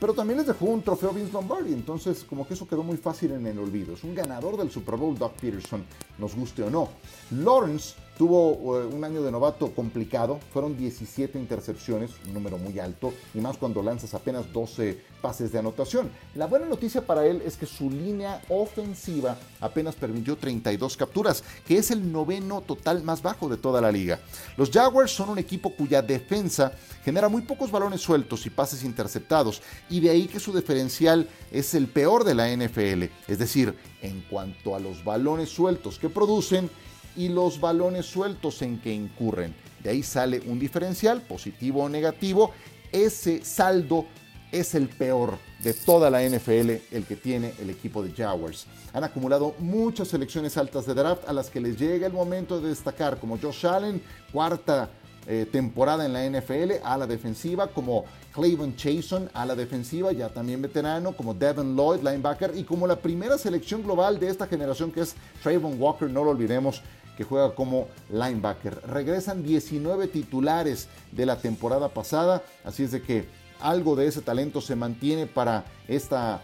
Pero 0.00 0.14
también 0.14 0.38
les 0.38 0.46
dejó 0.46 0.66
un 0.66 0.82
trofeo 0.82 1.12
Vince 1.12 1.32
Lombardi, 1.32 1.72
entonces 1.72 2.24
como 2.24 2.46
que 2.46 2.54
eso 2.54 2.66
quedó 2.66 2.82
muy 2.82 2.96
fácil 2.96 3.32
en 3.32 3.46
el 3.46 3.58
olvido. 3.58 3.94
Es 3.94 4.04
un 4.04 4.14
ganador 4.14 4.56
del 4.56 4.70
Super 4.70 4.96
Bowl, 4.96 5.16
Doug 5.16 5.32
Peterson, 5.32 5.84
nos 6.18 6.34
guste 6.34 6.62
o 6.62 6.70
no. 6.70 6.88
Lawrence 7.30 7.94
Tuvo 8.16 8.80
eh, 8.80 8.86
un 8.86 9.02
año 9.02 9.22
de 9.22 9.32
novato 9.32 9.72
complicado, 9.72 10.38
fueron 10.52 10.76
17 10.76 11.36
intercepciones, 11.36 12.12
un 12.26 12.34
número 12.34 12.58
muy 12.58 12.78
alto, 12.78 13.12
y 13.34 13.38
más 13.38 13.56
cuando 13.56 13.82
lanzas 13.82 14.14
apenas 14.14 14.52
12 14.52 15.00
pases 15.20 15.50
de 15.50 15.58
anotación. 15.58 16.10
La 16.36 16.46
buena 16.46 16.66
noticia 16.66 17.04
para 17.04 17.26
él 17.26 17.42
es 17.44 17.56
que 17.56 17.66
su 17.66 17.90
línea 17.90 18.40
ofensiva 18.48 19.36
apenas 19.60 19.96
permitió 19.96 20.36
32 20.36 20.96
capturas, 20.96 21.42
que 21.66 21.78
es 21.78 21.90
el 21.90 22.12
noveno 22.12 22.60
total 22.60 23.02
más 23.02 23.20
bajo 23.20 23.48
de 23.48 23.56
toda 23.56 23.80
la 23.80 23.90
liga. 23.90 24.20
Los 24.56 24.70
Jaguars 24.70 25.10
son 25.10 25.30
un 25.30 25.38
equipo 25.38 25.70
cuya 25.70 26.00
defensa 26.00 26.72
genera 27.04 27.28
muy 27.28 27.42
pocos 27.42 27.72
balones 27.72 28.00
sueltos 28.00 28.46
y 28.46 28.50
pases 28.50 28.84
interceptados, 28.84 29.60
y 29.90 29.98
de 29.98 30.10
ahí 30.10 30.28
que 30.28 30.38
su 30.38 30.54
diferencial 30.54 31.28
es 31.50 31.74
el 31.74 31.88
peor 31.88 32.22
de 32.22 32.34
la 32.34 32.48
NFL, 32.54 33.04
es 33.26 33.38
decir, 33.38 33.74
en 34.04 34.20
cuanto 34.30 34.76
a 34.76 34.80
los 34.80 35.02
balones 35.02 35.48
sueltos 35.48 35.98
que 35.98 36.08
producen, 36.08 36.70
y 37.16 37.28
los 37.28 37.60
balones 37.60 38.06
sueltos 38.06 38.60
en 38.62 38.78
que 38.80 38.92
incurren. 38.92 39.54
de 39.82 39.90
ahí 39.90 40.02
sale 40.02 40.40
un 40.46 40.58
diferencial, 40.58 41.20
positivo 41.22 41.82
o 41.82 41.88
negativo. 41.88 42.52
Ese 42.90 43.44
saldo 43.44 44.06
es 44.50 44.74
el 44.74 44.88
peor 44.88 45.36
de 45.62 45.74
toda 45.74 46.08
la 46.10 46.22
NFL, 46.22 46.70
el 46.90 47.04
que 47.06 47.16
tiene 47.16 47.52
el 47.60 47.68
equipo 47.70 48.02
de 48.02 48.12
Jaguars. 48.12 48.66
Han 48.92 49.04
acumulado 49.04 49.54
muchas 49.58 50.08
selecciones 50.08 50.56
altas 50.56 50.86
de 50.86 50.94
draft 50.94 51.28
a 51.28 51.32
las 51.32 51.50
que 51.50 51.60
les 51.60 51.78
llega 51.78 52.06
el 52.06 52.12
momento 52.12 52.60
de 52.60 52.68
destacar, 52.68 53.18
como 53.18 53.38
Josh 53.38 53.66
Allen, 53.66 54.02
cuarta 54.32 54.88
eh, 55.26 55.46
temporada 55.50 56.04
en 56.04 56.12
la 56.12 56.28
NFL 56.28 56.82
a 56.82 56.98
la 56.98 57.06
defensiva, 57.06 57.68
como 57.68 58.04
Clayton 58.34 58.76
Chason 58.76 59.30
a 59.32 59.46
la 59.46 59.54
defensiva, 59.54 60.12
ya 60.12 60.28
también 60.28 60.60
veterano, 60.60 61.12
como 61.12 61.34
Devin 61.34 61.76
Lloyd, 61.76 62.00
linebacker, 62.02 62.52
y 62.56 62.64
como 62.64 62.86
la 62.86 62.96
primera 62.96 63.38
selección 63.38 63.82
global 63.82 64.18
de 64.18 64.28
esta 64.28 64.46
generación 64.46 64.90
que 64.90 65.00
es 65.00 65.14
Trayvon 65.42 65.80
Walker, 65.80 66.10
no 66.10 66.24
lo 66.24 66.30
olvidemos, 66.30 66.82
que 67.16 67.24
juega 67.24 67.54
como 67.54 67.88
linebacker. 68.10 68.80
Regresan 68.88 69.42
19 69.42 70.08
titulares 70.08 70.88
de 71.12 71.26
la 71.26 71.36
temporada 71.36 71.88
pasada, 71.88 72.42
así 72.64 72.82
es 72.82 72.92
de 72.92 73.02
que 73.02 73.24
algo 73.60 73.96
de 73.96 74.06
ese 74.06 74.20
talento 74.20 74.60
se 74.60 74.76
mantiene 74.76 75.26
para 75.26 75.64
esta 75.88 76.42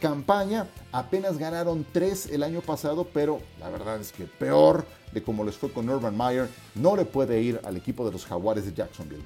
campaña. 0.00 0.66
Apenas 0.92 1.38
ganaron 1.38 1.86
3 1.92 2.30
el 2.32 2.42
año 2.42 2.60
pasado, 2.60 3.06
pero 3.12 3.40
la 3.60 3.68
verdad 3.68 4.00
es 4.00 4.12
que 4.12 4.24
peor 4.24 4.84
de 5.12 5.22
como 5.22 5.44
les 5.44 5.56
fue 5.56 5.72
con 5.72 5.88
Urban 5.88 6.16
Meyer, 6.16 6.48
no 6.74 6.96
le 6.96 7.04
puede 7.04 7.40
ir 7.40 7.60
al 7.64 7.76
equipo 7.76 8.04
de 8.04 8.12
los 8.12 8.24
Jaguares 8.26 8.64
de 8.64 8.72
Jacksonville. 8.72 9.24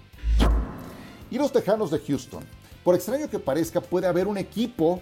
Y 1.31 1.39
los 1.39 1.53
Tejanos 1.53 1.91
de 1.91 1.99
Houston. 1.99 2.45
Por 2.85 2.95
extraño 2.95 3.29
que 3.29 3.39
parezca, 3.39 3.81
puede 3.81 4.07
haber 4.07 4.27
un 4.27 4.39
equipo 4.39 5.01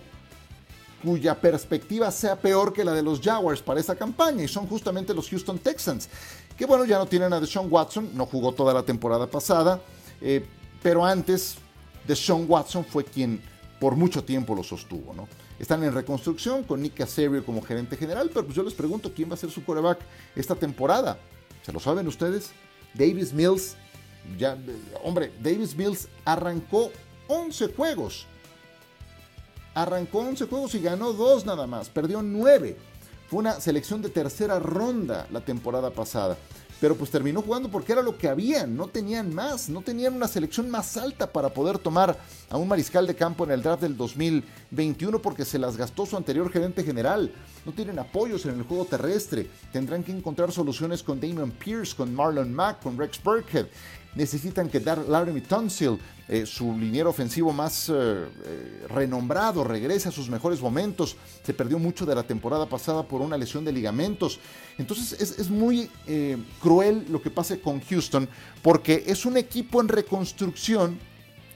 cuya 1.02 1.34
perspectiva 1.34 2.10
sea 2.10 2.36
peor 2.36 2.72
que 2.72 2.84
la 2.84 2.92
de 2.92 3.02
los 3.02 3.20
Jaguars 3.20 3.62
para 3.62 3.80
esta 3.80 3.96
campaña, 3.96 4.44
y 4.44 4.48
son 4.48 4.66
justamente 4.66 5.14
los 5.14 5.28
Houston 5.30 5.58
Texans, 5.58 6.08
que 6.56 6.66
bueno, 6.66 6.84
ya 6.84 6.98
no 6.98 7.06
tienen 7.06 7.32
a 7.32 7.40
Deshaun 7.40 7.68
Watson, 7.70 8.10
no 8.14 8.26
jugó 8.26 8.52
toda 8.52 8.74
la 8.74 8.82
temporada 8.82 9.26
pasada, 9.26 9.80
eh, 10.20 10.44
pero 10.82 11.04
antes 11.04 11.56
Deshaun 12.06 12.44
Watson 12.48 12.84
fue 12.84 13.04
quien 13.04 13.40
por 13.80 13.96
mucho 13.96 14.22
tiempo 14.22 14.54
lo 14.54 14.62
sostuvo, 14.62 15.14
¿no? 15.14 15.26
Están 15.60 15.84
en 15.84 15.92
reconstrucción 15.92 16.64
con 16.64 16.80
Nick 16.80 16.94
Casario 16.94 17.44
como 17.44 17.60
gerente 17.60 17.94
general, 17.94 18.30
pero 18.32 18.46
pues 18.46 18.56
yo 18.56 18.62
les 18.62 18.72
pregunto 18.72 19.12
quién 19.14 19.28
va 19.28 19.34
a 19.34 19.36
ser 19.36 19.50
su 19.50 19.62
coreback 19.62 20.00
esta 20.34 20.54
temporada. 20.54 21.18
¿Se 21.62 21.70
lo 21.70 21.78
saben 21.78 22.08
ustedes? 22.08 22.50
Davis 22.94 23.34
Mills, 23.34 23.76
ya, 24.38 24.56
hombre, 25.04 25.30
Davis 25.42 25.76
Mills 25.76 26.08
arrancó 26.24 26.90
11 27.28 27.74
juegos. 27.74 28.26
Arrancó 29.74 30.20
11 30.20 30.46
juegos 30.46 30.74
y 30.74 30.80
ganó 30.80 31.12
2 31.12 31.44
nada 31.44 31.66
más, 31.66 31.90
perdió 31.90 32.22
9. 32.22 32.78
Fue 33.28 33.40
una 33.40 33.60
selección 33.60 34.00
de 34.00 34.08
tercera 34.08 34.58
ronda 34.58 35.28
la 35.30 35.42
temporada 35.42 35.90
pasada 35.90 36.38
pero 36.80 36.96
pues 36.96 37.10
terminó 37.10 37.42
jugando 37.42 37.70
porque 37.70 37.92
era 37.92 38.02
lo 38.02 38.16
que 38.16 38.28
había, 38.28 38.66
no 38.66 38.88
tenían 38.88 39.34
más, 39.34 39.68
no 39.68 39.82
tenían 39.82 40.14
una 40.14 40.26
selección 40.26 40.70
más 40.70 40.96
alta 40.96 41.30
para 41.30 41.50
poder 41.50 41.78
tomar 41.78 42.18
a 42.48 42.56
un 42.56 42.66
mariscal 42.66 43.06
de 43.06 43.14
campo 43.14 43.44
en 43.44 43.50
el 43.50 43.62
draft 43.62 43.82
del 43.82 43.96
2021 43.96 45.20
porque 45.20 45.44
se 45.44 45.58
las 45.58 45.76
gastó 45.76 46.06
su 46.06 46.16
anterior 46.16 46.50
gerente 46.50 46.82
general. 46.82 47.32
No 47.66 47.72
tienen 47.72 47.98
apoyos 47.98 48.46
en 48.46 48.58
el 48.58 48.62
juego 48.62 48.86
terrestre, 48.86 49.48
tendrán 49.72 50.02
que 50.02 50.12
encontrar 50.12 50.50
soluciones 50.50 51.02
con 51.02 51.20
Damon 51.20 51.50
Pierce, 51.50 51.94
con 51.94 52.14
Marlon 52.14 52.52
Mack, 52.52 52.82
con 52.82 52.96
Rex 52.96 53.22
Burkhead 53.22 53.66
necesitan 54.14 54.68
que 54.68 54.80
dar 54.80 54.98
Laramie 54.98 55.42
Tunsil, 55.42 55.98
eh, 56.28 56.46
su 56.46 56.76
liniero 56.76 57.10
ofensivo 57.10 57.52
más 57.52 57.88
eh, 57.88 57.92
eh, 57.92 58.86
renombrado, 58.88 59.64
regrese 59.64 60.08
a 60.08 60.12
sus 60.12 60.28
mejores 60.28 60.60
momentos. 60.60 61.16
Se 61.44 61.54
perdió 61.54 61.78
mucho 61.78 62.06
de 62.06 62.14
la 62.14 62.22
temporada 62.22 62.66
pasada 62.66 63.02
por 63.02 63.20
una 63.20 63.36
lesión 63.36 63.64
de 63.64 63.72
ligamentos. 63.72 64.38
Entonces 64.78 65.20
es, 65.20 65.38
es 65.38 65.50
muy 65.50 65.90
cruel 66.60 67.06
lo 67.10 67.20
que 67.20 67.30
pase 67.30 67.60
con 67.60 67.80
Houston 67.80 68.28
porque 68.62 69.04
es 69.06 69.24
un 69.24 69.36
equipo 69.36 69.80
en 69.80 69.88
reconstrucción 69.88 70.98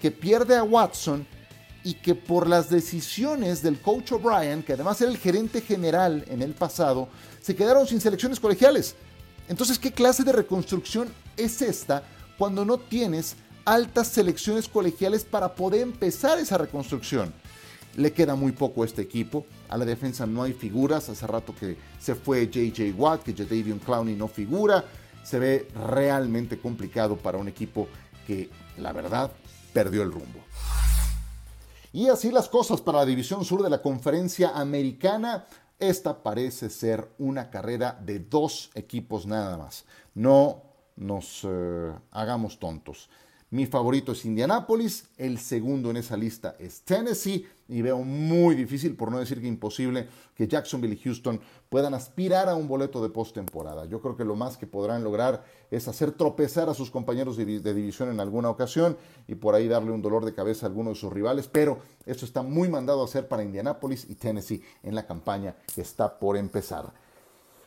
que 0.01 0.11
pierde 0.11 0.57
a 0.57 0.63
Watson 0.63 1.27
y 1.83 1.95
que 1.95 2.15
por 2.15 2.49
las 2.49 2.71
decisiones 2.71 3.63
del 3.63 3.81
coach 3.81 4.13
O'Brien, 4.13 4.63
que 4.63 4.73
además 4.73 5.01
era 5.01 5.11
el 5.11 5.19
gerente 5.19 5.61
general 5.61 6.25
en 6.29 6.43
el 6.43 6.55
pasado, 6.55 7.09
se 7.43 7.55
quedaron 7.55 7.87
sin 7.87 8.01
selecciones 8.01 8.41
colegiales. 8.41 8.97
Entonces, 9.49 9.79
¿qué 9.79 9.93
clase 9.93 10.25
de 10.25 10.33
reconstrucción 10.33 11.09
es 11.37 11.61
esta 11.61 12.03
cuando 12.39 12.65
no 12.65 12.79
tienes 12.79 13.37
altas 13.65 14.09
selecciones 14.09 14.69
colegiales 14.69 15.25
para 15.25 15.55
poder 15.55 15.83
empezar 15.83 16.39
esa 16.39 16.59
reconstrucción. 16.59 17.33
Le 17.97 18.13
queda 18.13 18.35
muy 18.35 18.53
poco 18.53 18.83
a 18.83 18.87
este 18.87 19.03
equipo. 19.03 19.47
A 19.69 19.77
la 19.77 19.85
defensa 19.85 20.27
no 20.27 20.43
hay 20.43 20.53
figuras. 20.53 21.09
Hace 21.09 21.27
rato 21.27 21.55
que 21.55 21.77
se 21.99 22.15
fue 22.15 22.49
JJ 22.49 22.93
Watt, 22.97 23.23
que 23.23 23.35
Jadavion 23.35 23.79
Clowney 23.79 24.17
no 24.17 24.27
figura. 24.27 24.85
Se 25.23 25.39
ve 25.39 25.69
realmente 25.89 26.59
complicado 26.59 27.17
para 27.17 27.39
un 27.39 27.49
equipo 27.49 27.89
que, 28.27 28.51
la 28.79 28.93
verdad, 28.93 29.31
perdió 29.73 30.03
el 30.03 30.13
rumbo. 30.13 30.41
Y 31.93 32.09
así 32.09 32.33
las 32.33 32.49
cosas 32.49 32.81
para 32.81 32.99
la 32.99 33.07
división 33.07 33.45
sur 33.45 33.63
de 33.63 33.71
la 33.71 33.81
conferencia 33.81 34.51
americana. 34.51 35.47
Esta 35.79 36.23
parece 36.23 36.69
ser 36.71 37.09
una 37.19 37.51
carrera 37.51 37.99
de 38.05 38.19
dos 38.19 38.71
equipos 38.75 39.27
nada 39.27 39.57
más. 39.57 39.85
No 40.15 40.64
nos 40.97 41.41
eh, 41.45 41.93
hagamos 42.11 42.59
tontos. 42.59 43.09
Mi 43.55 43.67
favorito 43.67 44.11
es 44.11 44.25
Indianapolis, 44.25 45.11
el 45.17 45.39
segundo 45.39 45.91
en 45.91 45.99
esa 45.99 46.17
lista 46.17 46.57
es 46.59 46.81
Tennessee 46.81 47.47
y 47.69 47.83
veo 47.83 47.99
muy 47.99 48.57
difícil, 48.57 48.97
por 48.97 49.13
no 49.13 49.21
decir 49.21 49.41
que 49.41 49.47
imposible, 49.47 50.09
que 50.35 50.49
Jacksonville 50.49 50.95
y 50.95 50.99
Houston 50.99 51.41
puedan 51.69 51.95
aspirar 51.95 52.49
a 52.49 52.57
un 52.57 52.67
boleto 52.67 53.01
de 53.01 53.11
postemporada. 53.11 53.85
Yo 53.85 54.01
creo 54.01 54.17
que 54.17 54.25
lo 54.25 54.35
más 54.35 54.57
que 54.57 54.67
podrán 54.67 55.05
lograr 55.05 55.45
es 55.71 55.87
hacer 55.87 56.11
tropezar 56.11 56.69
a 56.69 56.75
sus 56.75 56.91
compañeros 56.91 57.37
de, 57.37 57.61
de, 57.61 57.75
división 57.75 58.11
en 58.11 58.19
alguna 58.19 58.51
ocasión 58.51 58.97
y 59.29 59.37
por 59.37 59.55
ahí 59.55 59.69
darle 59.69 59.93
un 59.93 60.03
dolor 60.03 60.25
de 60.25 60.35
cabeza 60.35 60.67
a 60.67 60.71
alguno 60.71 60.91
de 60.91 60.97
sus 60.97 61.13
rivales, 61.13 61.47
pero 61.47 61.79
esto 62.07 62.25
está 62.25 62.43
muy 62.43 62.69
mandado 62.69 63.03
a 63.03 63.05
hacer 63.05 63.29
para 63.29 63.45
Indianapolis 63.45 64.07
y 64.11 64.17
Tennessee 64.17 64.65
en 64.83 64.97
la 64.97 65.07
campaña 65.07 65.55
que 65.73 65.83
está 65.83 66.19
por 66.19 66.37
empezar. 66.37 66.93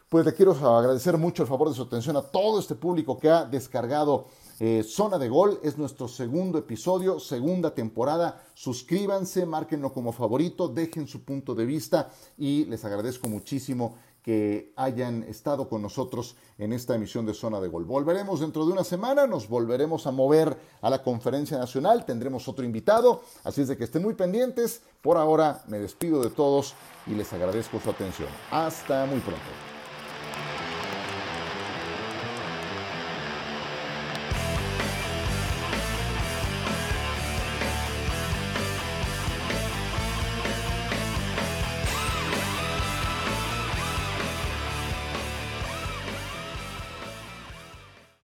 Pues 0.10 0.26
le 0.26 0.34
quiero 0.34 0.54
agradecer 0.54 1.18
mucho 1.18 1.44
el 1.44 1.50
favor 1.50 1.68
de 1.68 1.76
su 1.76 1.82
atención 1.82 2.16
a 2.16 2.22
todo 2.22 2.62
este 2.62 2.76
público 2.76 3.20
que 3.20 3.30
ha 3.30 3.44
descargado 3.44 4.28
eh, 4.58 4.82
Zona 4.88 5.18
de 5.18 5.28
Gol. 5.28 5.60
Es 5.64 5.78
nuestro 5.78 6.08
segundo 6.08 6.58
episodio, 6.58 7.20
segunda 7.20 7.76
temporada. 7.76 8.42
Suscríbanse, 8.54 9.46
márquenlo 9.46 9.92
como 9.92 10.14
favorito, 10.14 10.70
dejen 10.70 11.08
su 11.08 11.26
punto 11.26 11.54
de 11.54 11.66
vista 11.66 12.10
y 12.38 12.64
les 12.66 12.86
agradezco 12.86 13.28
muchísimo 13.28 13.98
que 14.24 14.72
hayan 14.78 15.24
estado 15.24 15.68
con 15.68 15.82
nosotros 15.82 16.38
en 16.58 16.72
esta 16.72 16.96
emisión 16.96 17.26
de 17.26 17.34
Zona 17.34 17.60
de 17.60 17.68
Gol. 17.68 17.84
Volveremos 17.84 18.40
dentro 18.40 18.66
de 18.66 18.72
una 18.72 18.86
semana, 18.86 19.28
nos 19.28 19.50
volveremos 19.50 20.08
a 20.08 20.12
mover 20.12 20.58
a 20.82 20.90
la 20.90 21.04
conferencia 21.04 21.58
nacional, 21.58 22.06
tendremos 22.06 22.48
otro 22.48 22.64
invitado, 22.64 23.24
así 23.44 23.60
es 23.60 23.68
de 23.68 23.76
que 23.76 23.84
estén 23.84 24.04
muy 24.04 24.14
pendientes. 24.14 24.82
Por 25.02 25.18
ahora 25.18 25.66
me 25.68 25.80
despido 25.80 26.22
de 26.22 26.30
todos 26.30 26.76
y 27.08 27.12
les 27.12 27.32
agradezco 27.34 27.82
su 27.82 27.90
atención. 27.90 28.30
Hasta 28.52 29.06
muy 29.06 29.20
pronto. 29.20 29.77